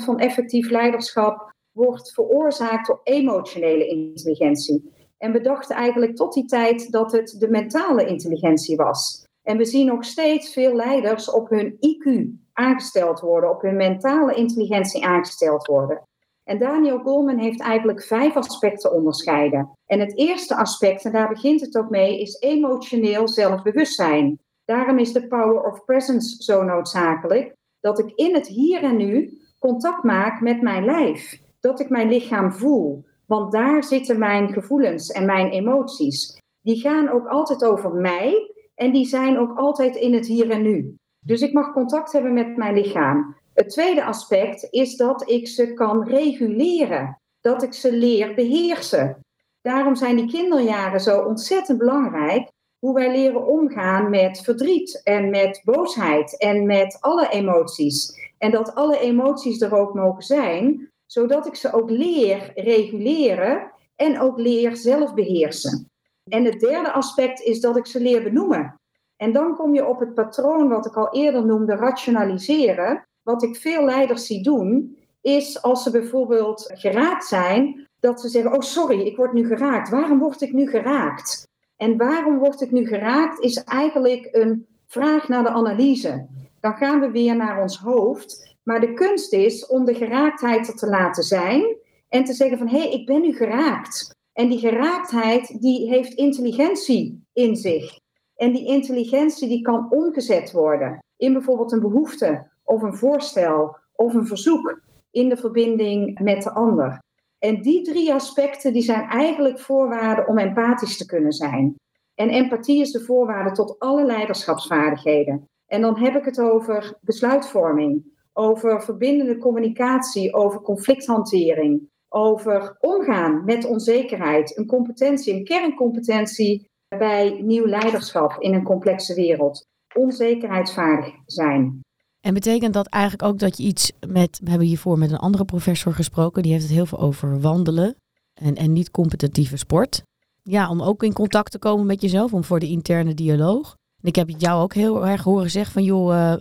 80% 0.00 0.04
van 0.04 0.18
effectief 0.18 0.70
leiderschap 0.70 1.52
wordt 1.72 2.12
veroorzaakt 2.12 2.86
door 2.86 3.00
emotionele 3.02 3.86
intelligentie. 3.86 4.92
En 5.18 5.32
we 5.32 5.40
dachten 5.40 5.76
eigenlijk 5.76 6.16
tot 6.16 6.32
die 6.32 6.46
tijd 6.46 6.90
dat 6.90 7.12
het 7.12 7.36
de 7.38 7.48
mentale 7.48 8.06
intelligentie 8.06 8.76
was. 8.76 9.24
En 9.42 9.56
we 9.56 9.64
zien 9.64 9.86
nog 9.86 10.04
steeds 10.04 10.52
veel 10.52 10.74
leiders 10.74 11.30
op 11.30 11.48
hun 11.48 11.72
IQ 11.72 12.28
aangesteld 12.52 13.20
worden, 13.20 13.50
op 13.50 13.62
hun 13.62 13.76
mentale 13.76 14.34
intelligentie 14.34 15.04
aangesteld 15.04 15.66
worden. 15.66 16.02
En 16.44 16.58
Daniel 16.58 16.98
Goleman 16.98 17.38
heeft 17.38 17.60
eigenlijk 17.60 18.02
vijf 18.02 18.36
aspecten 18.36 18.92
onderscheiden. 18.92 19.70
En 19.86 20.00
het 20.00 20.18
eerste 20.18 20.56
aspect, 20.56 21.04
en 21.04 21.12
daar 21.12 21.28
begint 21.28 21.60
het 21.60 21.76
ook 21.76 21.90
mee, 21.90 22.20
is 22.20 22.40
emotioneel 22.40 23.28
zelfbewustzijn. 23.28 24.38
Daarom 24.64 24.98
is 24.98 25.12
de 25.12 25.26
power 25.26 25.62
of 25.62 25.84
presence 25.84 26.42
zo 26.42 26.62
noodzakelijk, 26.62 27.54
dat 27.80 27.98
ik 27.98 28.12
in 28.14 28.34
het 28.34 28.46
hier 28.46 28.82
en 28.82 28.96
nu 28.96 29.40
contact 29.58 30.02
maak 30.02 30.40
met 30.40 30.62
mijn 30.62 30.84
lijf. 30.84 31.40
Dat 31.60 31.80
ik 31.80 31.88
mijn 31.88 32.08
lichaam 32.08 32.52
voel. 32.52 33.04
Want 33.26 33.52
daar 33.52 33.84
zitten 33.84 34.18
mijn 34.18 34.52
gevoelens 34.52 35.10
en 35.10 35.26
mijn 35.26 35.50
emoties. 35.50 36.40
Die 36.60 36.80
gaan 36.80 37.08
ook 37.08 37.26
altijd 37.26 37.64
over 37.64 37.92
mij 37.92 38.52
en 38.74 38.92
die 38.92 39.06
zijn 39.06 39.38
ook 39.38 39.58
altijd 39.58 39.96
in 39.96 40.14
het 40.14 40.26
hier 40.26 40.50
en 40.50 40.62
nu. 40.62 40.96
Dus 41.24 41.40
ik 41.40 41.52
mag 41.52 41.72
contact 41.72 42.12
hebben 42.12 42.32
met 42.32 42.56
mijn 42.56 42.74
lichaam. 42.74 43.36
Het 43.54 43.70
tweede 43.70 44.04
aspect 44.04 44.66
is 44.70 44.96
dat 44.96 45.30
ik 45.30 45.48
ze 45.48 45.72
kan 45.72 46.08
reguleren, 46.08 47.20
dat 47.40 47.62
ik 47.62 47.72
ze 47.72 47.92
leer 47.92 48.34
beheersen. 48.34 49.20
Daarom 49.60 49.94
zijn 49.94 50.16
die 50.16 50.30
kinderjaren 50.30 51.00
zo 51.00 51.20
ontzettend 51.20 51.78
belangrijk, 51.78 52.50
hoe 52.78 52.94
wij 52.94 53.10
leren 53.10 53.46
omgaan 53.46 54.10
met 54.10 54.40
verdriet 54.40 55.00
en 55.02 55.30
met 55.30 55.60
boosheid 55.64 56.38
en 56.38 56.66
met 56.66 56.96
alle 57.00 57.28
emoties. 57.28 58.30
En 58.38 58.50
dat 58.50 58.74
alle 58.74 58.98
emoties 58.98 59.60
er 59.60 59.74
ook 59.74 59.94
mogen 59.94 60.22
zijn, 60.22 60.90
zodat 61.06 61.46
ik 61.46 61.54
ze 61.54 61.72
ook 61.72 61.90
leer 61.90 62.52
reguleren 62.54 63.72
en 63.96 64.20
ook 64.20 64.38
leer 64.38 64.76
zelf 64.76 65.14
beheersen. 65.14 65.90
En 66.30 66.44
het 66.44 66.60
derde 66.60 66.92
aspect 66.92 67.40
is 67.40 67.60
dat 67.60 67.76
ik 67.76 67.86
ze 67.86 68.00
leer 68.00 68.22
benoemen. 68.22 68.80
En 69.16 69.32
dan 69.32 69.56
kom 69.56 69.74
je 69.74 69.86
op 69.86 70.00
het 70.00 70.14
patroon 70.14 70.68
wat 70.68 70.86
ik 70.86 70.96
al 70.96 71.12
eerder 71.12 71.46
noemde, 71.46 71.74
rationaliseren 71.74 73.06
wat 73.22 73.42
ik 73.42 73.56
veel 73.56 73.84
leiders 73.84 74.26
zie 74.26 74.42
doen, 74.42 74.96
is 75.20 75.62
als 75.62 75.82
ze 75.82 75.90
bijvoorbeeld 75.90 76.70
geraakt 76.74 77.24
zijn, 77.24 77.88
dat 78.00 78.20
ze 78.20 78.28
zeggen: 78.28 78.52
Oh, 78.52 78.60
sorry, 78.60 79.00
ik 79.00 79.16
word 79.16 79.32
nu 79.32 79.46
geraakt. 79.46 79.90
Waarom 79.90 80.18
word 80.18 80.40
ik 80.40 80.52
nu 80.52 80.68
geraakt? 80.68 81.48
En 81.76 81.96
waarom 81.96 82.38
word 82.38 82.60
ik 82.60 82.70
nu 82.70 82.86
geraakt, 82.86 83.40
is 83.40 83.64
eigenlijk 83.64 84.28
een 84.30 84.66
vraag 84.86 85.28
naar 85.28 85.42
de 85.42 85.48
analyse. 85.48 86.26
Dan 86.60 86.74
gaan 86.74 87.00
we 87.00 87.10
weer 87.10 87.36
naar 87.36 87.62
ons 87.62 87.78
hoofd. 87.78 88.56
Maar 88.62 88.80
de 88.80 88.92
kunst 88.92 89.32
is 89.32 89.66
om 89.66 89.84
de 89.84 89.94
geraaktheid 89.94 90.68
er 90.68 90.74
te 90.74 90.88
laten 90.88 91.22
zijn 91.22 91.76
en 92.08 92.24
te 92.24 92.32
zeggen 92.32 92.58
van 92.58 92.68
hé, 92.68 92.78
hey, 92.78 92.90
ik 92.90 93.06
ben 93.06 93.20
nu 93.20 93.32
geraakt. 93.32 94.14
En 94.32 94.48
die 94.48 94.58
geraaktheid 94.58 95.60
die 95.60 95.88
heeft 95.88 96.12
intelligentie 96.12 97.24
in 97.32 97.56
zich. 97.56 97.98
En 98.36 98.52
die 98.52 98.66
intelligentie 98.66 99.48
die 99.48 99.62
kan 99.62 99.90
omgezet 99.90 100.52
worden 100.52 100.98
in 101.16 101.32
bijvoorbeeld 101.32 101.72
een 101.72 101.80
behoefte 101.80 102.50
of 102.72 102.82
een 102.82 102.96
voorstel 102.96 103.76
of 103.92 104.14
een 104.14 104.26
verzoek 104.26 104.80
in 105.10 105.28
de 105.28 105.36
verbinding 105.36 106.20
met 106.20 106.42
de 106.42 106.52
ander. 106.52 106.98
En 107.38 107.62
die 107.62 107.82
drie 107.82 108.12
aspecten 108.12 108.72
die 108.72 108.82
zijn 108.82 109.08
eigenlijk 109.08 109.60
voorwaarden 109.60 110.28
om 110.28 110.38
empathisch 110.38 110.96
te 110.96 111.06
kunnen 111.06 111.32
zijn. 111.32 111.74
En 112.14 112.28
empathie 112.28 112.80
is 112.80 112.92
de 112.92 113.04
voorwaarde 113.04 113.50
tot 113.50 113.78
alle 113.78 114.04
leiderschapsvaardigheden. 114.04 115.48
En 115.66 115.80
dan 115.80 115.98
heb 115.98 116.14
ik 116.14 116.24
het 116.24 116.40
over 116.40 116.98
besluitvorming, 117.00 118.04
over 118.32 118.82
verbindende 118.82 119.38
communicatie, 119.38 120.34
over 120.34 120.60
conflicthantering, 120.60 121.90
over 122.08 122.76
omgaan 122.80 123.44
met 123.44 123.64
onzekerheid, 123.64 124.58
een 124.58 124.66
competentie, 124.66 125.34
een 125.34 125.44
kerncompetentie 125.44 126.70
bij 126.98 127.40
nieuw 127.42 127.66
leiderschap 127.66 128.36
in 128.38 128.54
een 128.54 128.64
complexe 128.64 129.14
wereld. 129.14 129.66
Onzekerheidsvaardig 129.94 131.14
zijn. 131.26 131.80
En 132.22 132.34
betekent 132.34 132.74
dat 132.74 132.86
eigenlijk 132.86 133.22
ook 133.22 133.38
dat 133.38 133.56
je 133.56 133.62
iets 133.62 133.92
met, 134.06 134.40
we 134.42 134.50
hebben 134.50 134.68
hiervoor 134.68 134.98
met 134.98 135.10
een 135.10 135.18
andere 135.18 135.44
professor 135.44 135.94
gesproken, 135.94 136.42
die 136.42 136.52
heeft 136.52 136.64
het 136.64 136.72
heel 136.72 136.86
veel 136.86 136.98
over 136.98 137.40
wandelen 137.40 137.96
en, 138.34 138.54
en 138.54 138.72
niet 138.72 138.90
competitieve 138.90 139.56
sport. 139.56 140.02
Ja, 140.42 140.70
om 140.70 140.82
ook 140.82 141.02
in 141.02 141.12
contact 141.12 141.50
te 141.50 141.58
komen 141.58 141.86
met 141.86 142.00
jezelf, 142.00 142.32
om 142.32 142.44
voor 142.44 142.60
de 142.60 142.68
interne 142.68 143.14
dialoog. 143.14 143.76
En 144.02 144.08
ik 144.08 144.16
heb 144.16 144.28
het 144.28 144.40
jou 144.40 144.62
ook 144.62 144.74
heel 144.74 145.06
erg 145.06 145.22
horen 145.22 145.50
zeggen 145.50 145.72
van 145.72 145.84
joh, 145.84 146.14
uh, 146.14 146.34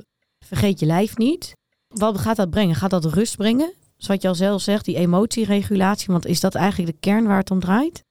vergeet 0.46 0.80
je 0.80 0.86
lijf 0.86 1.18
niet. 1.18 1.54
Wat 1.88 2.18
gaat 2.18 2.36
dat 2.36 2.50
brengen? 2.50 2.76
Gaat 2.76 2.90
dat 2.90 3.06
rust 3.06 3.38
brengen? 3.38 3.74
Zoals 3.98 4.22
je 4.22 4.28
al 4.28 4.36
zelf 4.36 4.62
zegt, 4.62 4.86
die 4.86 4.96
emotieregulatie, 4.96 6.08
want 6.12 6.26
is 6.26 6.40
dat 6.40 6.56
eigenlijk 6.56 6.92
de 6.92 7.00
kern 7.00 7.26
waar 7.26 7.38
het 7.38 7.52
om 7.52 7.60
draait? 7.60 8.04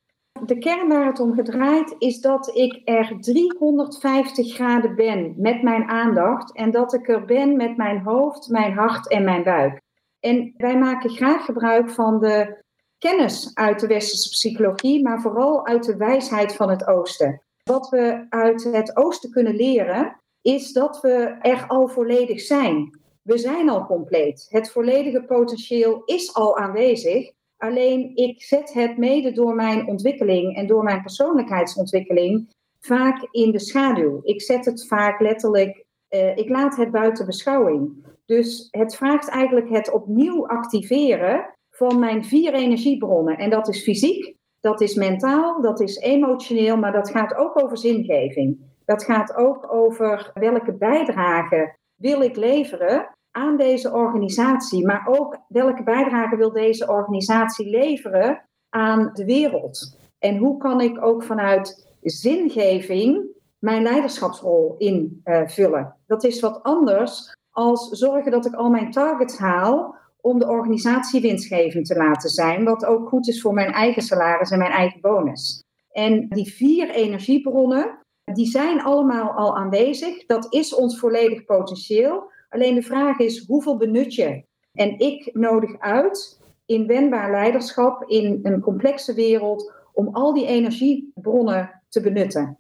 De 0.47 0.59
kern 0.59 0.89
waar 0.89 1.07
het 1.07 1.21
om 1.21 1.35
gedraait 1.35 1.95
is 1.99 2.21
dat 2.21 2.57
ik 2.57 2.81
er 2.85 3.17
350 3.21 4.55
graden 4.55 4.95
ben 4.95 5.35
met 5.37 5.63
mijn 5.63 5.89
aandacht 5.89 6.55
en 6.55 6.71
dat 6.71 6.95
ik 6.95 7.09
er 7.09 7.25
ben 7.25 7.57
met 7.57 7.77
mijn 7.77 8.01
hoofd, 8.01 8.49
mijn 8.49 8.73
hart 8.73 9.09
en 9.09 9.25
mijn 9.25 9.43
buik. 9.43 9.81
En 10.21 10.55
wij 10.57 10.79
maken 10.79 11.11
graag 11.11 11.45
gebruik 11.45 11.91
van 11.91 12.21
de 12.21 12.63
kennis 12.99 13.51
uit 13.55 13.81
de 13.81 13.87
westerse 13.87 14.29
psychologie, 14.29 15.03
maar 15.03 15.21
vooral 15.21 15.67
uit 15.67 15.85
de 15.85 15.97
wijsheid 15.97 16.55
van 16.55 16.71
het 16.71 16.87
oosten. 16.87 17.43
Wat 17.63 17.89
we 17.89 18.27
uit 18.29 18.65
het 18.65 18.97
oosten 18.97 19.31
kunnen 19.31 19.55
leren 19.55 20.21
is 20.43 20.73
dat 20.73 21.01
we 21.01 21.37
er 21.41 21.65
al 21.67 21.89
volledig 21.89 22.41
zijn. 22.41 23.01
We 23.23 23.39
zijn 23.39 23.69
al 23.69 23.87
compleet. 23.87 24.47
Het 24.49 24.71
volledige 24.71 25.23
potentieel 25.23 26.03
is 26.05 26.35
al 26.35 26.59
aanwezig. 26.59 27.31
Alleen 27.61 28.17
ik 28.17 28.43
zet 28.43 28.73
het 28.73 28.97
mede 28.97 29.33
door 29.33 29.55
mijn 29.55 29.87
ontwikkeling 29.87 30.57
en 30.57 30.67
door 30.67 30.83
mijn 30.83 31.01
persoonlijkheidsontwikkeling 31.01 32.49
vaak 32.81 33.29
in 33.31 33.51
de 33.51 33.59
schaduw. 33.59 34.21
Ik 34.23 34.43
zet 34.43 34.65
het 34.65 34.87
vaak 34.87 35.21
letterlijk, 35.21 35.85
uh, 36.11 36.37
ik 36.37 36.49
laat 36.49 36.77
het 36.77 36.91
buiten 36.91 37.27
beschouwing. 37.27 38.07
Dus 38.27 38.69
het 38.71 38.97
vraagt 38.97 39.29
eigenlijk 39.29 39.69
het 39.69 39.93
opnieuw 39.93 40.47
activeren 40.47 41.55
van 41.71 41.99
mijn 41.99 42.25
vier 42.25 42.55
energiebronnen. 42.55 43.39
En 43.39 43.51
dat 43.51 43.69
is 43.69 43.83
fysiek, 43.83 44.37
dat 44.61 44.81
is 44.81 44.95
mentaal, 44.95 45.63
dat 45.63 45.81
is 45.81 45.97
emotioneel, 45.97 46.77
maar 46.77 46.93
dat 46.93 47.11
gaat 47.11 47.35
ook 47.35 47.63
over 47.63 47.79
zingeving. 47.79 48.61
Dat 48.85 49.05
gaat 49.05 49.35
ook 49.35 49.73
over 49.73 50.31
welke 50.35 50.73
bijdrage 50.73 51.77
wil 51.95 52.23
ik 52.23 52.37
leveren 52.37 53.19
aan 53.31 53.57
deze 53.57 53.93
organisatie, 53.93 54.87
maar 54.87 55.07
ook 55.09 55.39
welke 55.49 55.83
bijdrage 55.83 56.37
wil 56.37 56.53
deze 56.53 56.89
organisatie 56.89 57.71
leveren 57.71 58.49
aan 58.69 59.11
de 59.13 59.25
wereld? 59.25 59.99
En 60.19 60.37
hoe 60.37 60.57
kan 60.57 60.81
ik 60.81 61.05
ook 61.05 61.23
vanuit 61.23 61.97
zingeving 62.01 63.27
mijn 63.59 63.83
leiderschapsrol 63.83 64.75
invullen? 64.79 65.81
Uh, 65.81 65.91
dat 66.07 66.25
is 66.25 66.41
wat 66.41 66.63
anders 66.63 67.35
als 67.51 67.89
zorgen 67.89 68.31
dat 68.31 68.47
ik 68.47 68.55
al 68.55 68.71
mijn 68.71 68.91
targets 68.91 69.39
haal 69.39 69.99
om 70.21 70.39
de 70.39 70.49
organisatie 70.49 71.21
winstgevend 71.21 71.87
te 71.87 71.97
laten 71.97 72.31
zijn, 72.31 72.65
wat 72.65 72.85
ook 72.85 73.09
goed 73.09 73.29
is 73.29 73.41
voor 73.41 73.55
mijn 73.55 73.73
eigen 73.73 74.03
salaris 74.03 74.51
en 74.51 74.59
mijn 74.59 74.71
eigen 74.71 75.01
bonus. 75.01 75.63
En 75.91 76.29
die 76.29 76.53
vier 76.53 76.91
energiebronnen, 76.91 77.99
die 78.33 78.47
zijn 78.47 78.83
allemaal 78.83 79.31
al 79.31 79.57
aanwezig. 79.57 80.27
Dat 80.27 80.47
is 80.55 80.75
ons 80.75 80.99
volledig 80.99 81.45
potentieel. 81.45 82.31
Alleen 82.51 82.75
de 82.75 82.83
vraag 82.83 83.19
is, 83.19 83.47
hoeveel 83.47 83.77
benut 83.77 84.15
je? 84.15 84.45
En 84.73 84.99
ik 84.99 85.31
nodig 85.33 85.79
uit 85.79 86.41
inwendbaar 86.67 87.31
leiderschap 87.31 88.05
in 88.07 88.39
een 88.43 88.61
complexe 88.61 89.15
wereld 89.15 89.73
om 89.93 90.09
al 90.13 90.35
die 90.35 90.47
energiebronnen 90.47 91.83
te 91.89 92.01
benutten. 92.01 92.59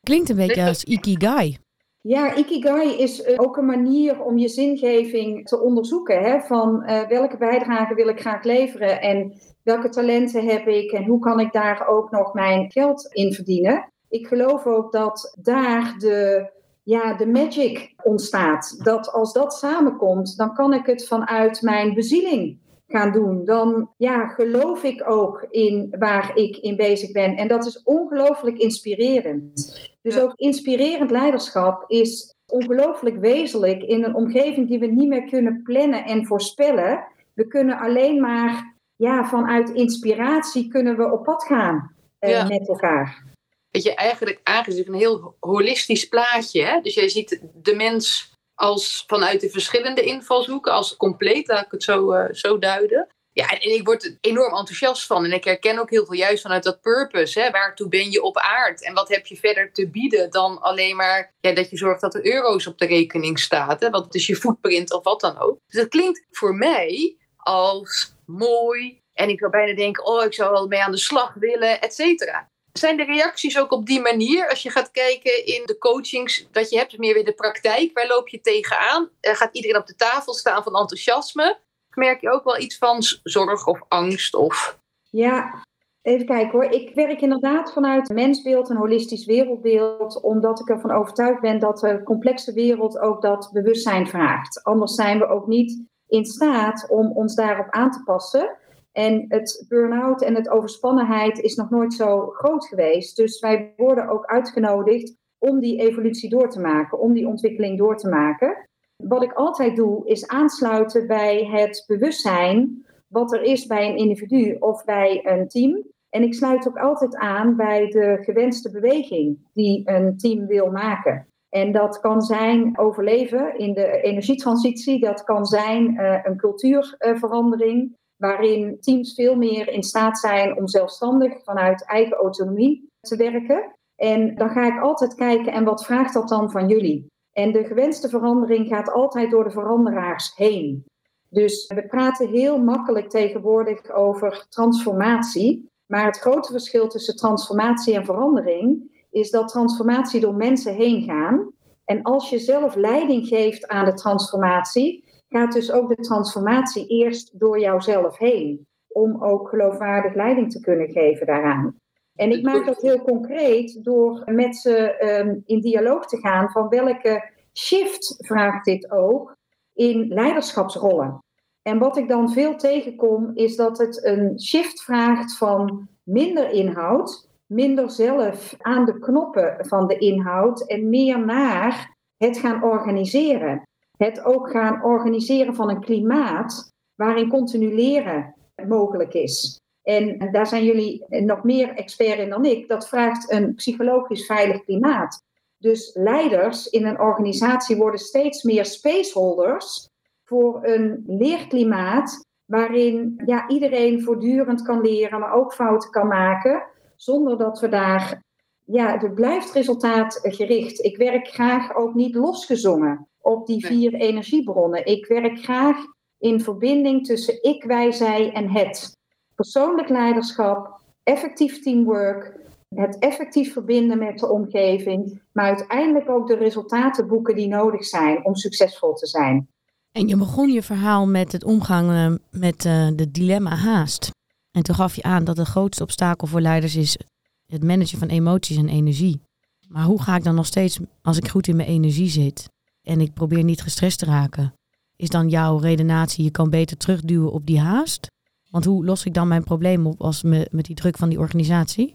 Klinkt 0.00 0.28
een 0.28 0.36
beetje 0.36 0.64
als 0.64 0.84
Ikigai. 0.84 1.58
Ja, 2.00 2.34
Ikigai 2.34 2.98
is 2.98 3.22
eh, 3.22 3.40
ook 3.40 3.56
een 3.56 3.66
manier 3.66 4.22
om 4.22 4.38
je 4.38 4.48
zingeving 4.48 5.46
te 5.48 5.60
onderzoeken. 5.60 6.22
Hè? 6.22 6.40
Van 6.40 6.82
uh, 6.86 7.08
welke 7.08 7.36
bijdrage 7.36 7.94
wil 7.94 8.08
ik 8.08 8.20
graag 8.20 8.44
leveren 8.44 9.00
en 9.00 9.40
welke 9.62 9.88
talenten 9.88 10.46
heb 10.46 10.66
ik 10.66 10.92
en 10.92 11.04
hoe 11.04 11.18
kan 11.18 11.40
ik 11.40 11.52
daar 11.52 11.86
ook 11.88 12.10
nog 12.10 12.34
mijn 12.34 12.70
geld 12.70 13.14
in 13.14 13.32
verdienen. 13.32 13.92
Ik 14.08 14.26
geloof 14.26 14.66
ook 14.66 14.92
dat 14.92 15.38
daar 15.42 15.94
de, 15.98 16.50
ja, 16.82 17.14
de 17.14 17.26
magic 17.26 17.94
ontstaat. 18.02 18.84
Dat 18.84 19.12
als 19.12 19.32
dat 19.32 19.54
samenkomt, 19.54 20.36
dan 20.36 20.54
kan 20.54 20.74
ik 20.74 20.86
het 20.86 21.06
vanuit 21.06 21.62
mijn 21.62 21.94
bezieling 21.94 22.58
gaan 22.86 23.12
doen. 23.12 23.44
Dan 23.44 23.90
ja, 23.96 24.28
geloof 24.28 24.82
ik 24.82 25.08
ook 25.08 25.46
in 25.50 25.94
waar 25.98 26.36
ik 26.36 26.56
in 26.56 26.76
bezig 26.76 27.12
ben. 27.12 27.36
En 27.36 27.48
dat 27.48 27.66
is 27.66 27.82
ongelooflijk 27.82 28.58
inspirerend. 28.58 29.80
Dus 30.02 30.20
ook 30.20 30.32
inspirerend 30.36 31.10
leiderschap 31.10 31.84
is 31.90 32.34
ongelooflijk 32.46 33.16
wezenlijk 33.16 33.82
in 33.82 34.04
een 34.04 34.14
omgeving 34.14 34.68
die 34.68 34.78
we 34.78 34.86
niet 34.86 35.08
meer 35.08 35.24
kunnen 35.24 35.62
plannen 35.62 36.04
en 36.04 36.26
voorspellen. 36.26 37.04
We 37.34 37.46
kunnen 37.46 37.78
alleen 37.78 38.20
maar 38.20 38.74
ja, 38.96 39.24
vanuit 39.24 39.70
inspiratie 39.70 40.68
kunnen 40.68 40.96
we 40.96 41.12
op 41.12 41.24
pad 41.24 41.44
gaan 41.44 41.94
eh, 42.18 42.48
met 42.48 42.68
elkaar. 42.68 43.31
Weet 43.72 43.82
je, 43.82 43.94
eigenlijk 43.94 44.40
aangezicht 44.42 44.88
een 44.88 44.94
heel 44.94 45.36
holistisch 45.40 46.08
plaatje. 46.08 46.62
Hè? 46.62 46.80
Dus 46.80 46.94
jij 46.94 47.08
ziet 47.08 47.40
de 47.54 47.74
mens 47.74 48.30
als 48.54 49.04
vanuit 49.06 49.40
de 49.40 49.50
verschillende 49.50 50.02
invalshoeken, 50.02 50.72
als 50.72 50.96
compleet, 50.96 51.48
laat 51.48 51.64
ik 51.64 51.70
het 51.70 51.82
zo, 51.82 52.12
uh, 52.12 52.24
zo 52.32 52.58
duiden. 52.58 53.08
Ja, 53.32 53.48
en, 53.48 53.74
ik 53.74 53.84
word 53.84 54.04
er 54.04 54.16
enorm 54.20 54.56
enthousiast 54.56 55.06
van. 55.06 55.24
En 55.24 55.32
ik 55.32 55.44
herken 55.44 55.78
ook 55.78 55.90
heel 55.90 56.04
veel 56.04 56.16
juist 56.16 56.42
vanuit 56.42 56.62
dat 56.62 56.80
purpose. 56.80 57.40
Hè? 57.40 57.50
Waartoe 57.50 57.88
ben 57.88 58.10
je 58.10 58.22
op 58.22 58.36
aard? 58.36 58.84
En 58.84 58.94
wat 58.94 59.08
heb 59.08 59.26
je 59.26 59.36
verder 59.36 59.72
te 59.72 59.90
bieden 59.90 60.30
dan 60.30 60.60
alleen 60.60 60.96
maar 60.96 61.32
ja, 61.40 61.52
dat 61.52 61.70
je 61.70 61.76
zorgt 61.76 62.00
dat 62.00 62.14
er 62.14 62.26
euro's 62.26 62.66
op 62.66 62.78
de 62.78 62.86
rekening 62.86 63.38
staat. 63.38 63.80
Hè? 63.80 63.90
Wat 63.90 64.14
is 64.14 64.26
je 64.26 64.36
footprint 64.36 64.92
of 64.92 65.04
wat 65.04 65.20
dan 65.20 65.38
ook. 65.38 65.58
Dus 65.66 65.80
dat 65.80 65.88
klinkt 65.88 66.26
voor 66.30 66.54
mij 66.54 67.16
als 67.36 68.14
mooi. 68.26 69.00
En 69.12 69.28
ik 69.28 69.38
zou 69.38 69.50
bijna 69.50 69.74
denken, 69.74 70.04
oh, 70.04 70.24
ik 70.24 70.34
zou 70.34 70.50
wel 70.50 70.66
mee 70.66 70.82
aan 70.82 70.90
de 70.90 70.98
slag 70.98 71.34
willen, 71.34 71.80
et 71.80 71.94
cetera. 71.94 72.50
Zijn 72.72 72.96
de 72.96 73.04
reacties 73.04 73.58
ook 73.58 73.72
op 73.72 73.86
die 73.86 74.00
manier, 74.00 74.48
als 74.48 74.62
je 74.62 74.70
gaat 74.70 74.90
kijken 74.90 75.46
in 75.46 75.62
de 75.64 75.78
coachings 75.78 76.46
dat 76.50 76.70
je 76.70 76.76
hebt, 76.76 76.98
meer 76.98 77.14
weer 77.14 77.24
de 77.24 77.32
praktijk, 77.32 77.90
waar 77.94 78.06
loop 78.06 78.28
je 78.28 78.40
tegenaan? 78.40 79.02
Uh, 79.20 79.34
gaat 79.34 79.54
iedereen 79.54 79.76
op 79.76 79.86
de 79.86 79.96
tafel 79.96 80.34
staan 80.34 80.62
van 80.62 80.76
enthousiasme? 80.76 81.58
Merk 81.94 82.20
je 82.20 82.30
ook 82.30 82.44
wel 82.44 82.58
iets 82.58 82.78
van 82.78 83.02
zorg 83.22 83.66
of 83.66 83.80
angst? 83.88 84.34
Of... 84.34 84.78
Ja, 85.10 85.64
even 86.02 86.26
kijken 86.26 86.50
hoor. 86.50 86.64
Ik 86.64 86.94
werk 86.94 87.20
inderdaad 87.20 87.72
vanuit 87.72 88.08
mensbeeld 88.08 88.70
en 88.70 88.76
holistisch 88.76 89.24
wereldbeeld, 89.24 90.22
omdat 90.22 90.60
ik 90.60 90.68
ervan 90.68 90.90
overtuigd 90.90 91.40
ben 91.40 91.58
dat 91.58 91.78
de 91.78 92.02
complexe 92.02 92.52
wereld 92.52 92.98
ook 92.98 93.22
dat 93.22 93.50
bewustzijn 93.52 94.08
vraagt. 94.08 94.62
Anders 94.62 94.94
zijn 94.94 95.18
we 95.18 95.26
ook 95.26 95.46
niet 95.46 95.84
in 96.06 96.24
staat 96.24 96.86
om 96.88 97.12
ons 97.12 97.34
daarop 97.34 97.70
aan 97.70 97.90
te 97.90 98.02
passen. 98.02 98.56
En 98.92 99.24
het 99.28 99.64
burn-out 99.68 100.22
en 100.22 100.34
het 100.34 100.48
overspannenheid 100.48 101.38
is 101.38 101.54
nog 101.54 101.70
nooit 101.70 101.94
zo 101.94 102.26
groot 102.26 102.66
geweest. 102.66 103.16
Dus 103.16 103.40
wij 103.40 103.72
worden 103.76 104.08
ook 104.08 104.26
uitgenodigd 104.26 105.16
om 105.38 105.60
die 105.60 105.80
evolutie 105.80 106.30
door 106.30 106.50
te 106.50 106.60
maken, 106.60 106.98
om 106.98 107.12
die 107.12 107.26
ontwikkeling 107.26 107.78
door 107.78 107.96
te 107.96 108.08
maken. 108.08 108.68
Wat 108.96 109.22
ik 109.22 109.32
altijd 109.32 109.76
doe, 109.76 110.06
is 110.06 110.26
aansluiten 110.26 111.06
bij 111.06 111.44
het 111.44 111.84
bewustzijn 111.86 112.86
wat 113.12 113.32
er 113.32 113.42
is 113.42 113.66
bij 113.66 113.88
een 113.88 113.96
individu 113.96 114.56
of 114.58 114.84
bij 114.84 115.20
een 115.26 115.48
team. 115.48 115.82
En 116.08 116.22
ik 116.22 116.34
sluit 116.34 116.68
ook 116.68 116.78
altijd 116.78 117.16
aan 117.16 117.56
bij 117.56 117.86
de 117.86 118.18
gewenste 118.20 118.70
beweging 118.70 119.48
die 119.52 119.82
een 119.84 120.16
team 120.16 120.46
wil 120.46 120.70
maken. 120.70 121.26
En 121.48 121.72
dat 121.72 122.00
kan 122.00 122.22
zijn 122.22 122.78
overleven 122.78 123.58
in 123.58 123.72
de 123.72 124.00
energietransitie, 124.00 125.00
dat 125.00 125.24
kan 125.24 125.46
zijn 125.46 125.94
uh, 125.94 126.18
een 126.22 126.36
cultuurverandering, 126.36 127.96
waarin 128.22 128.76
teams 128.80 129.14
veel 129.14 129.34
meer 129.34 129.68
in 129.68 129.82
staat 129.82 130.18
zijn 130.18 130.56
om 130.56 130.68
zelfstandig 130.68 131.44
vanuit 131.44 131.86
eigen 131.86 132.16
autonomie 132.16 132.88
te 133.00 133.16
werken. 133.16 133.76
En 133.96 134.34
dan 134.34 134.50
ga 134.50 134.66
ik 134.66 134.82
altijd 134.82 135.14
kijken, 135.14 135.52
en 135.52 135.64
wat 135.64 135.84
vraagt 135.84 136.14
dat 136.14 136.28
dan 136.28 136.50
van 136.50 136.68
jullie? 136.68 137.06
En 137.32 137.52
de 137.52 137.64
gewenste 137.64 138.08
verandering 138.08 138.68
gaat 138.68 138.92
altijd 138.92 139.30
door 139.30 139.44
de 139.44 139.50
veranderaars 139.50 140.32
heen. 140.36 140.84
Dus 141.28 141.66
we 141.74 141.86
praten 141.86 142.28
heel 142.28 142.58
makkelijk 142.58 143.08
tegenwoordig 143.10 143.90
over 143.90 144.46
transformatie. 144.48 145.70
Maar 145.86 146.04
het 146.04 146.18
grote 146.18 146.52
verschil 146.52 146.88
tussen 146.88 147.16
transformatie 147.16 147.94
en 147.94 148.04
verandering 148.04 148.90
is 149.10 149.30
dat 149.30 149.48
transformatie 149.48 150.20
door 150.20 150.34
mensen 150.34 150.74
heen 150.74 151.02
gaan. 151.02 151.52
En 151.84 152.02
als 152.02 152.30
je 152.30 152.38
zelf 152.38 152.74
leiding 152.74 153.26
geeft 153.26 153.68
aan 153.68 153.84
de 153.84 153.94
transformatie, 153.94 155.04
gaat 155.32 155.52
dus 155.52 155.72
ook 155.72 155.88
de 155.88 156.02
transformatie 156.02 156.86
eerst 156.86 157.38
door 157.38 157.60
jouzelf 157.60 158.18
heen. 158.18 158.66
Om 158.88 159.22
ook 159.22 159.48
geloofwaardig 159.48 160.14
leiding 160.14 160.52
te 160.52 160.60
kunnen 160.60 160.88
geven 160.88 161.26
daaraan. 161.26 161.80
En 162.14 162.30
ik 162.30 162.42
maak 162.42 162.66
dat 162.66 162.80
heel 162.80 163.02
concreet 163.02 163.84
door 163.84 164.22
met 164.24 164.56
ze 164.56 164.96
ehm, 164.96 165.38
in 165.44 165.60
dialoog 165.60 166.06
te 166.06 166.16
gaan 166.16 166.50
van 166.50 166.68
welke 166.68 167.30
shift 167.58 168.16
vraagt 168.18 168.64
dit 168.64 168.90
ook 168.90 169.36
in 169.72 170.08
leiderschapsrollen. 170.08 171.18
En 171.62 171.78
wat 171.78 171.96
ik 171.96 172.08
dan 172.08 172.32
veel 172.32 172.56
tegenkom 172.56 173.30
is 173.34 173.56
dat 173.56 173.78
het 173.78 174.04
een 174.04 174.40
shift 174.40 174.82
vraagt 174.82 175.36
van 175.36 175.88
minder 176.02 176.50
inhoud, 176.50 177.28
minder 177.46 177.90
zelf 177.90 178.54
aan 178.58 178.84
de 178.84 178.98
knoppen 178.98 179.56
van 179.66 179.86
de 179.86 179.98
inhoud 179.98 180.66
en 180.66 180.88
meer 180.88 181.24
naar 181.24 181.96
het 182.16 182.38
gaan 182.38 182.62
organiseren 182.62 183.62
het 184.04 184.24
ook 184.24 184.50
gaan 184.50 184.84
organiseren 184.84 185.54
van 185.54 185.70
een 185.70 185.80
klimaat 185.80 186.72
waarin 186.94 187.28
continu 187.28 187.74
leren 187.74 188.34
mogelijk 188.68 189.14
is. 189.14 189.60
En 189.82 190.30
daar 190.32 190.46
zijn 190.46 190.64
jullie 190.64 191.04
nog 191.08 191.42
meer 191.42 191.74
expert 191.74 192.18
in 192.18 192.28
dan 192.28 192.44
ik. 192.44 192.68
Dat 192.68 192.88
vraagt 192.88 193.32
een 193.32 193.54
psychologisch 193.54 194.26
veilig 194.26 194.64
klimaat. 194.64 195.22
Dus 195.58 195.90
leiders 195.94 196.66
in 196.66 196.86
een 196.86 197.00
organisatie 197.00 197.76
worden 197.76 198.00
steeds 198.00 198.42
meer 198.42 198.64
spaceholders 198.64 199.88
voor 200.24 200.60
een 200.62 201.04
leerklimaat 201.06 202.26
waarin 202.44 203.22
ja, 203.26 203.48
iedereen 203.48 204.02
voortdurend 204.02 204.62
kan 204.62 204.80
leren, 204.80 205.20
maar 205.20 205.32
ook 205.32 205.54
fouten 205.54 205.90
kan 205.90 206.06
maken, 206.06 206.66
zonder 206.96 207.38
dat 207.38 207.60
we 207.60 207.68
daar. 207.68 208.22
Ja, 208.64 208.98
het 208.98 209.14
blijft 209.14 209.52
resultaatgericht. 209.52 210.84
Ik 210.84 210.96
werk 210.96 211.28
graag 211.28 211.74
ook 211.74 211.94
niet 211.94 212.14
losgezongen 212.14 213.08
op 213.22 213.46
die 213.46 213.66
vier 213.66 213.94
energiebronnen. 213.94 214.86
Ik 214.86 215.06
werk 215.06 215.38
graag 215.38 215.76
in 216.18 216.40
verbinding 216.40 217.06
tussen 217.06 217.42
ik, 217.42 217.64
wij, 217.64 217.92
zij 217.92 218.32
en 218.32 218.50
het. 218.50 218.96
Persoonlijk 219.34 219.88
leiderschap, 219.88 220.80
effectief 221.02 221.62
teamwork, 221.62 222.40
het 222.68 222.98
effectief 222.98 223.52
verbinden 223.52 223.98
met 223.98 224.18
de 224.18 224.30
omgeving, 224.30 225.22
maar 225.32 225.44
uiteindelijk 225.44 226.10
ook 226.10 226.28
de 226.28 226.36
resultaten 226.36 227.08
boeken 227.08 227.34
die 227.34 227.48
nodig 227.48 227.84
zijn 227.84 228.24
om 228.24 228.34
succesvol 228.34 228.94
te 228.94 229.06
zijn. 229.06 229.48
En 229.92 230.08
je 230.08 230.16
begon 230.16 230.52
je 230.52 230.62
verhaal 230.62 231.06
met 231.06 231.32
het 231.32 231.44
omgaan 231.44 231.90
eh, 231.90 232.40
met 232.40 232.64
uh, 232.64 232.88
de 232.94 233.10
dilemma 233.10 233.54
haast. 233.54 234.10
En 234.50 234.62
toen 234.62 234.74
gaf 234.74 234.96
je 234.96 235.02
aan 235.02 235.24
dat 235.24 235.36
de 235.36 235.44
grootste 235.44 235.82
obstakel 235.82 236.26
voor 236.26 236.40
leiders 236.40 236.76
is 236.76 236.98
het 237.46 237.64
managen 237.64 237.98
van 237.98 238.08
emoties 238.08 238.56
en 238.56 238.68
energie. 238.68 239.20
Maar 239.68 239.84
hoe 239.84 240.02
ga 240.02 240.16
ik 240.16 240.24
dan 240.24 240.34
nog 240.34 240.46
steeds, 240.46 240.78
als 241.02 241.16
ik 241.16 241.28
goed 241.28 241.48
in 241.48 241.56
mijn 241.56 241.68
energie 241.68 242.08
zit, 242.08 242.48
en 242.82 243.00
ik 243.00 243.12
probeer 243.12 243.44
niet 243.44 243.62
gestrest 243.62 243.98
te 243.98 244.04
raken, 244.04 244.54
is 244.96 245.08
dan 245.08 245.28
jouw 245.28 245.56
redenatie, 245.56 246.24
je 246.24 246.30
kan 246.30 246.50
beter 246.50 246.76
terugduwen 246.76 247.32
op 247.32 247.46
die 247.46 247.60
haast? 247.60 248.06
Want 248.50 248.64
hoe 248.64 248.84
los 248.84 249.04
ik 249.04 249.14
dan 249.14 249.28
mijn 249.28 249.44
probleem 249.44 249.86
op 249.86 250.00
als 250.00 250.22
me, 250.22 250.48
met 250.50 250.64
die 250.64 250.76
druk 250.76 250.96
van 250.96 251.08
die 251.08 251.18
organisatie? 251.18 251.92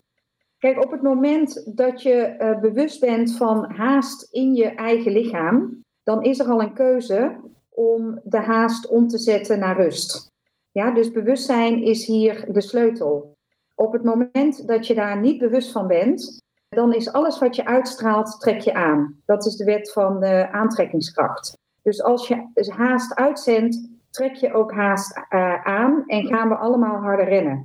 Kijk, 0.58 0.84
op 0.84 0.92
het 0.92 1.02
moment 1.02 1.76
dat 1.76 2.02
je 2.02 2.36
uh, 2.40 2.60
bewust 2.60 3.00
bent 3.00 3.38
van 3.38 3.72
haast 3.72 4.34
in 4.34 4.54
je 4.54 4.66
eigen 4.66 5.12
lichaam, 5.12 5.84
dan 6.04 6.24
is 6.24 6.40
er 6.40 6.48
al 6.48 6.62
een 6.62 6.74
keuze 6.74 7.40
om 7.70 8.22
de 8.24 8.38
haast 8.38 8.88
om 8.88 9.08
te 9.08 9.18
zetten 9.18 9.60
naar 9.60 9.82
rust. 9.82 10.32
Ja, 10.72 10.92
dus 10.92 11.12
bewustzijn 11.12 11.84
is 11.84 12.06
hier 12.06 12.54
de 12.54 12.62
sleutel. 12.62 13.38
Op 13.76 13.94
het 13.94 14.04
moment 14.04 14.68
dat 14.68 14.88
je 14.88 14.96
daar 14.96 15.20
niet 15.20 15.38
bewust 15.38 15.72
van 15.72 15.88
bent, 15.88 16.42
dan 16.70 16.94
is 16.94 17.12
alles 17.12 17.40
wat 17.40 17.56
je 17.56 17.66
uitstraalt, 17.66 18.40
trek 18.40 18.60
je 18.60 18.74
aan. 18.74 19.22
Dat 19.26 19.46
is 19.46 19.56
de 19.56 19.64
wet 19.64 19.92
van 19.92 20.20
de 20.20 20.52
aantrekkingskracht. 20.52 21.58
Dus 21.82 22.04
als 22.04 22.28
je 22.28 22.48
haast 22.76 23.16
uitzendt, 23.16 23.90
trek 24.10 24.36
je 24.36 24.54
ook 24.54 24.72
haast 24.72 25.18
uh, 25.18 25.66
aan 25.66 26.04
en 26.06 26.26
gaan 26.26 26.50
we 26.50 26.56
allemaal 26.56 27.02
harder 27.02 27.26
rennen. 27.26 27.64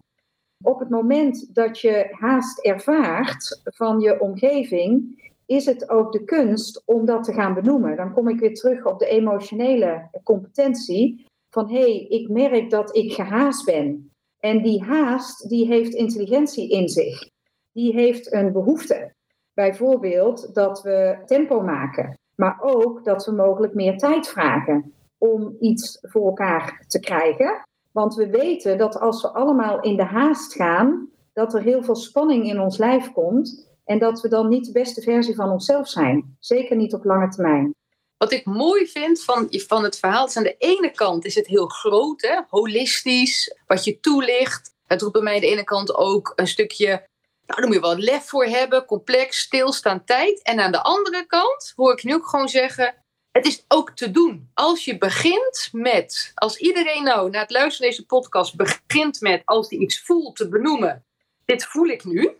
Op 0.64 0.78
het 0.78 0.88
moment 0.88 1.54
dat 1.54 1.80
je 1.80 2.08
haast 2.10 2.58
ervaart 2.58 3.60
van 3.64 4.00
je 4.00 4.20
omgeving, 4.20 5.20
is 5.46 5.66
het 5.66 5.88
ook 5.88 6.12
de 6.12 6.24
kunst 6.24 6.82
om 6.84 7.04
dat 7.04 7.24
te 7.24 7.32
gaan 7.32 7.54
benoemen. 7.54 7.96
Dan 7.96 8.12
kom 8.12 8.28
ik 8.28 8.40
weer 8.40 8.54
terug 8.54 8.84
op 8.84 8.98
de 8.98 9.06
emotionele 9.06 10.08
competentie. 10.22 11.26
van 11.50 11.70
hé, 11.70 11.78
hey, 11.78 12.06
ik 12.08 12.28
merk 12.28 12.70
dat 12.70 12.96
ik 12.96 13.12
gehaast 13.12 13.64
ben. 13.64 14.10
En 14.38 14.62
die 14.62 14.82
haast, 14.82 15.48
die 15.48 15.66
heeft 15.66 15.94
intelligentie 15.94 16.70
in 16.70 16.88
zich. 16.88 17.31
Die 17.72 17.92
heeft 17.92 18.32
een 18.32 18.52
behoefte. 18.52 19.14
Bijvoorbeeld 19.54 20.54
dat 20.54 20.82
we 20.82 21.22
tempo 21.26 21.60
maken, 21.60 22.18
maar 22.34 22.58
ook 22.60 23.04
dat 23.04 23.24
we 23.24 23.32
mogelijk 23.32 23.74
meer 23.74 23.98
tijd 23.98 24.28
vragen 24.28 24.94
om 25.18 25.56
iets 25.60 25.98
voor 26.00 26.26
elkaar 26.26 26.84
te 26.86 27.00
krijgen. 27.00 27.62
Want 27.92 28.14
we 28.14 28.26
weten 28.26 28.78
dat 28.78 29.00
als 29.00 29.22
we 29.22 29.28
allemaal 29.28 29.80
in 29.80 29.96
de 29.96 30.04
haast 30.04 30.54
gaan, 30.54 31.08
dat 31.32 31.54
er 31.54 31.62
heel 31.62 31.82
veel 31.82 31.96
spanning 31.96 32.48
in 32.48 32.60
ons 32.60 32.78
lijf 32.78 33.12
komt 33.12 33.70
en 33.84 33.98
dat 33.98 34.20
we 34.20 34.28
dan 34.28 34.48
niet 34.48 34.64
de 34.64 34.72
beste 34.72 35.02
versie 35.02 35.34
van 35.34 35.50
onszelf 35.50 35.88
zijn. 35.88 36.36
Zeker 36.38 36.76
niet 36.76 36.94
op 36.94 37.04
lange 37.04 37.28
termijn. 37.28 37.74
Wat 38.16 38.32
ik 38.32 38.44
mooi 38.44 38.86
vind 38.86 39.24
van, 39.24 39.46
van 39.50 39.84
het 39.84 39.98
verhaal, 39.98 40.26
is 40.26 40.36
aan 40.36 40.42
de 40.42 40.56
ene 40.58 40.90
kant 40.90 41.24
is 41.24 41.34
het 41.34 41.46
heel 41.46 41.66
groot, 41.66 42.22
hè, 42.22 42.40
holistisch, 42.48 43.56
wat 43.66 43.84
je 43.84 44.00
toelicht. 44.00 44.74
Het 44.86 45.00
roept 45.00 45.12
bij 45.12 45.22
mij 45.22 45.34
aan 45.34 45.40
de 45.40 45.46
ene 45.46 45.64
kant 45.64 45.94
ook 45.94 46.32
een 46.36 46.46
stukje, 46.46 47.08
nou, 47.52 47.70
daar 47.70 47.80
moet 47.80 47.90
je 47.90 48.04
wel 48.04 48.14
lef 48.14 48.28
voor 48.28 48.44
hebben, 48.44 48.84
complex, 48.84 49.38
stilstaan 49.38 50.04
tijd. 50.04 50.42
En 50.42 50.60
aan 50.60 50.72
de 50.72 50.82
andere 50.82 51.26
kant 51.26 51.72
hoor 51.76 51.92
ik 51.92 52.04
nu 52.04 52.14
ook 52.14 52.26
gewoon 52.26 52.48
zeggen, 52.48 52.94
het 53.30 53.46
is 53.46 53.64
ook 53.68 53.90
te 53.90 54.10
doen. 54.10 54.50
Als 54.54 54.84
je 54.84 54.98
begint 54.98 55.68
met, 55.72 56.32
als 56.34 56.56
iedereen 56.56 57.02
nou 57.02 57.30
na 57.30 57.40
het 57.40 57.50
luisteren 57.50 57.90
deze 57.90 58.06
podcast 58.06 58.56
begint 58.56 59.20
met, 59.20 59.42
als 59.44 59.70
hij 59.70 59.78
iets 59.78 60.00
voelt, 60.00 60.36
te 60.36 60.48
benoemen, 60.48 61.04
dit 61.44 61.64
voel 61.64 61.86
ik 61.86 62.04
nu, 62.04 62.36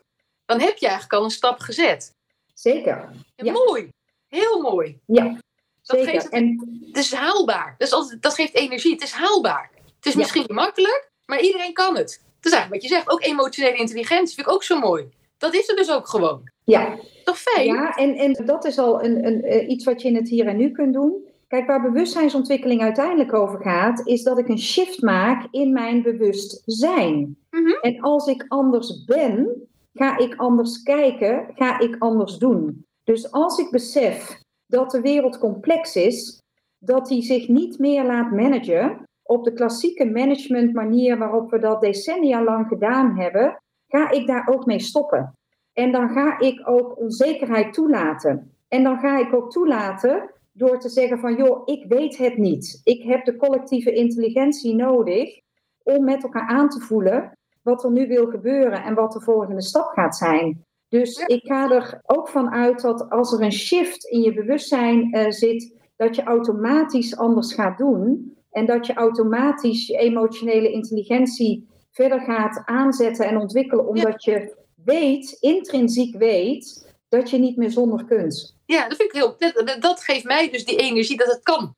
dan 0.46 0.60
heb 0.60 0.78
je 0.78 0.86
eigenlijk 0.86 1.14
al 1.18 1.24
een 1.24 1.30
stap 1.30 1.58
gezet. 1.58 2.14
Zeker. 2.54 3.10
Ja. 3.36 3.52
Mooi. 3.52 3.88
Heel 4.28 4.60
mooi. 4.60 4.98
Ja, 5.06 5.38
zeker. 5.82 6.12
Het, 6.12 6.28
en... 6.28 6.80
het 6.86 6.96
is 6.96 7.12
haalbaar. 7.12 7.74
Dat, 7.78 7.88
is 7.88 7.94
altijd, 7.94 8.22
dat 8.22 8.34
geeft 8.34 8.54
energie. 8.54 8.92
Het 8.92 9.02
is 9.02 9.12
haalbaar. 9.12 9.70
Het 9.96 10.06
is 10.06 10.14
misschien 10.14 10.46
makkelijk, 10.48 11.10
maar 11.24 11.40
iedereen 11.40 11.72
kan 11.72 11.96
het. 11.96 12.22
Dat 12.42 12.52
is 12.52 12.58
eigenlijk 12.58 12.82
wat 12.82 12.82
je 12.82 12.96
zegt. 12.96 13.10
Ook 13.10 13.24
emotionele 13.24 13.76
intelligentie 13.76 14.34
vind 14.34 14.46
ik 14.46 14.52
ook 14.52 14.62
zo 14.62 14.78
mooi. 14.78 15.08
Dat 15.38 15.54
is 15.54 15.68
er 15.68 15.76
dus 15.76 15.90
ook 15.90 16.08
gewoon. 16.08 16.50
Ja. 16.64 16.98
Toch 17.24 17.38
fijn? 17.38 17.66
Ja, 17.66 17.96
en, 17.96 18.14
en 18.14 18.46
dat 18.46 18.64
is 18.64 18.78
al 18.78 19.04
een, 19.04 19.26
een, 19.26 19.42
eh, 19.42 19.68
iets 19.68 19.84
wat 19.84 20.02
je 20.02 20.08
in 20.08 20.14
het 20.14 20.28
hier 20.28 20.46
en 20.46 20.56
nu 20.56 20.70
kunt 20.70 20.92
doen. 20.92 21.28
Kijk, 21.48 21.66
waar 21.66 21.82
bewustzijnsontwikkeling 21.82 22.82
uiteindelijk 22.82 23.34
over 23.34 23.60
gaat, 23.60 24.06
is 24.06 24.22
dat 24.22 24.38
ik 24.38 24.48
een 24.48 24.58
shift 24.58 25.02
maak 25.02 25.46
in 25.50 25.72
mijn 25.72 26.02
bewustzijn. 26.02 27.36
Mhm. 27.50 27.70
En 27.80 28.00
als 28.00 28.26
ik 28.26 28.44
anders 28.48 29.04
ben, 29.04 29.68
ga 29.94 30.18
ik 30.18 30.34
anders 30.36 30.82
kijken, 30.82 31.46
ga 31.54 31.78
ik 31.78 31.96
anders 31.98 32.38
doen. 32.38 32.86
Dus 33.04 33.30
als 33.30 33.58
ik 33.58 33.70
besef 33.70 34.40
dat 34.66 34.90
de 34.90 35.00
wereld 35.00 35.38
complex 35.38 35.96
is, 35.96 36.40
dat 36.78 37.06
die 37.06 37.22
zich 37.22 37.48
niet 37.48 37.78
meer 37.78 38.04
laat 38.04 38.30
managen 38.30 39.06
op 39.22 39.44
de 39.44 39.52
klassieke 39.52 40.04
managementmanier 40.04 41.18
waarop 41.18 41.50
we 41.50 41.58
dat 41.58 41.80
decennia 41.80 42.44
lang 42.44 42.68
gedaan 42.68 43.18
hebben, 43.18 43.62
ga 43.88 44.10
ik 44.10 44.26
daar 44.26 44.48
ook 44.48 44.66
mee 44.66 44.80
stoppen. 44.80 45.36
En 45.72 45.92
dan 45.92 46.08
ga 46.08 46.38
ik 46.38 46.68
ook 46.68 46.98
onzekerheid 46.98 47.72
toelaten. 47.72 48.56
En 48.68 48.82
dan 48.82 48.98
ga 48.98 49.18
ik 49.18 49.34
ook 49.34 49.50
toelaten 49.50 50.30
door 50.52 50.78
te 50.78 50.88
zeggen 50.88 51.18
van 51.18 51.36
joh, 51.36 51.62
ik 51.64 51.84
weet 51.88 52.18
het 52.18 52.36
niet. 52.36 52.80
Ik 52.84 53.02
heb 53.02 53.24
de 53.24 53.36
collectieve 53.36 53.92
intelligentie 53.92 54.74
nodig 54.74 55.40
om 55.82 56.04
met 56.04 56.22
elkaar 56.22 56.48
aan 56.48 56.68
te 56.68 56.80
voelen 56.80 57.32
wat 57.62 57.84
er 57.84 57.90
nu 57.90 58.06
wil 58.06 58.26
gebeuren 58.26 58.82
en 58.82 58.94
wat 58.94 59.12
de 59.12 59.20
volgende 59.20 59.62
stap 59.62 59.92
gaat 59.92 60.16
zijn. 60.16 60.64
Dus 60.88 61.18
ik 61.18 61.44
ga 61.44 61.70
er 61.70 62.00
ook 62.06 62.28
van 62.28 62.50
uit 62.50 62.80
dat 62.80 63.10
als 63.10 63.32
er 63.32 63.42
een 63.42 63.52
shift 63.52 64.04
in 64.04 64.20
je 64.20 64.34
bewustzijn 64.34 65.16
uh, 65.16 65.30
zit, 65.30 65.76
dat 65.96 66.16
je 66.16 66.22
automatisch 66.22 67.16
anders 67.16 67.54
gaat 67.54 67.78
doen. 67.78 68.36
En 68.52 68.66
dat 68.66 68.86
je 68.86 68.94
automatisch 68.94 69.86
je 69.86 69.96
emotionele 69.96 70.72
intelligentie 70.72 71.68
verder 71.90 72.20
gaat 72.20 72.62
aanzetten 72.64 73.26
en 73.26 73.36
ontwikkelen, 73.36 73.88
omdat 73.88 74.24
je 74.24 74.56
weet, 74.84 75.36
intrinsiek 75.40 76.16
weet, 76.16 76.94
dat 77.08 77.30
je 77.30 77.38
niet 77.38 77.56
meer 77.56 77.70
zonder 77.70 78.04
kunt. 78.04 78.56
Ja, 78.66 78.88
dat 78.88 78.96
vind 78.96 79.14
ik 79.14 79.20
heel. 79.20 79.34
Dat, 79.38 79.76
dat 79.80 80.04
geeft 80.04 80.24
mij 80.24 80.50
dus 80.50 80.64
die 80.64 80.76
energie 80.76 81.16
dat 81.16 81.26
het 81.26 81.42
kan. 81.42 81.74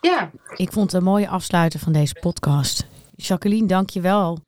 Ja. 0.00 0.30
Ik 0.56 0.72
vond 0.72 0.92
het 0.92 1.00
een 1.00 1.08
mooie 1.08 1.28
afsluiter 1.28 1.80
van 1.80 1.92
deze 1.92 2.14
podcast. 2.20 2.86
Jacqueline, 3.14 3.66
dank 3.66 3.90
je 3.90 4.00
wel. 4.00 4.38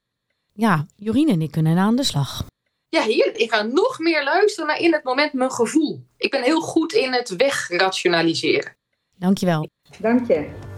Ja, 0.52 0.86
Jorien 0.96 1.28
en 1.28 1.42
ik 1.42 1.50
kunnen 1.50 1.78
aan 1.78 1.96
de 1.96 2.04
slag. 2.04 2.44
Ja, 2.88 3.02
hier, 3.02 3.36
ik 3.36 3.52
ga 3.52 3.62
nog 3.62 3.98
meer 3.98 4.24
luisteren 4.24 4.66
naar 4.66 4.80
in 4.80 4.92
het 4.92 5.04
moment 5.04 5.32
mijn 5.32 5.52
gevoel. 5.52 6.06
Ik 6.16 6.30
ben 6.30 6.42
heel 6.42 6.60
goed 6.60 6.92
in 6.92 7.12
het 7.12 7.36
wegrationaliseren. 7.36 8.76
Dank 9.16 9.38
je 9.38 9.46
wel. 9.46 9.68
Dank 9.98 10.26
je. 10.26 10.69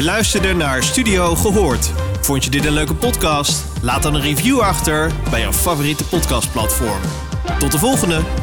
Je 0.00 0.06
luisterde 0.06 0.54
naar 0.54 0.82
Studio 0.82 1.34
Gehoord. 1.34 1.92
Vond 2.20 2.44
je 2.44 2.50
dit 2.50 2.64
een 2.64 2.72
leuke 2.72 2.94
podcast? 2.94 3.64
Laat 3.82 4.02
dan 4.02 4.14
een 4.14 4.20
review 4.20 4.60
achter 4.60 5.12
bij 5.30 5.40
jouw 5.40 5.52
favoriete 5.52 6.04
podcastplatform. 6.04 7.00
Tot 7.58 7.72
de 7.72 7.78
volgende! 7.78 8.39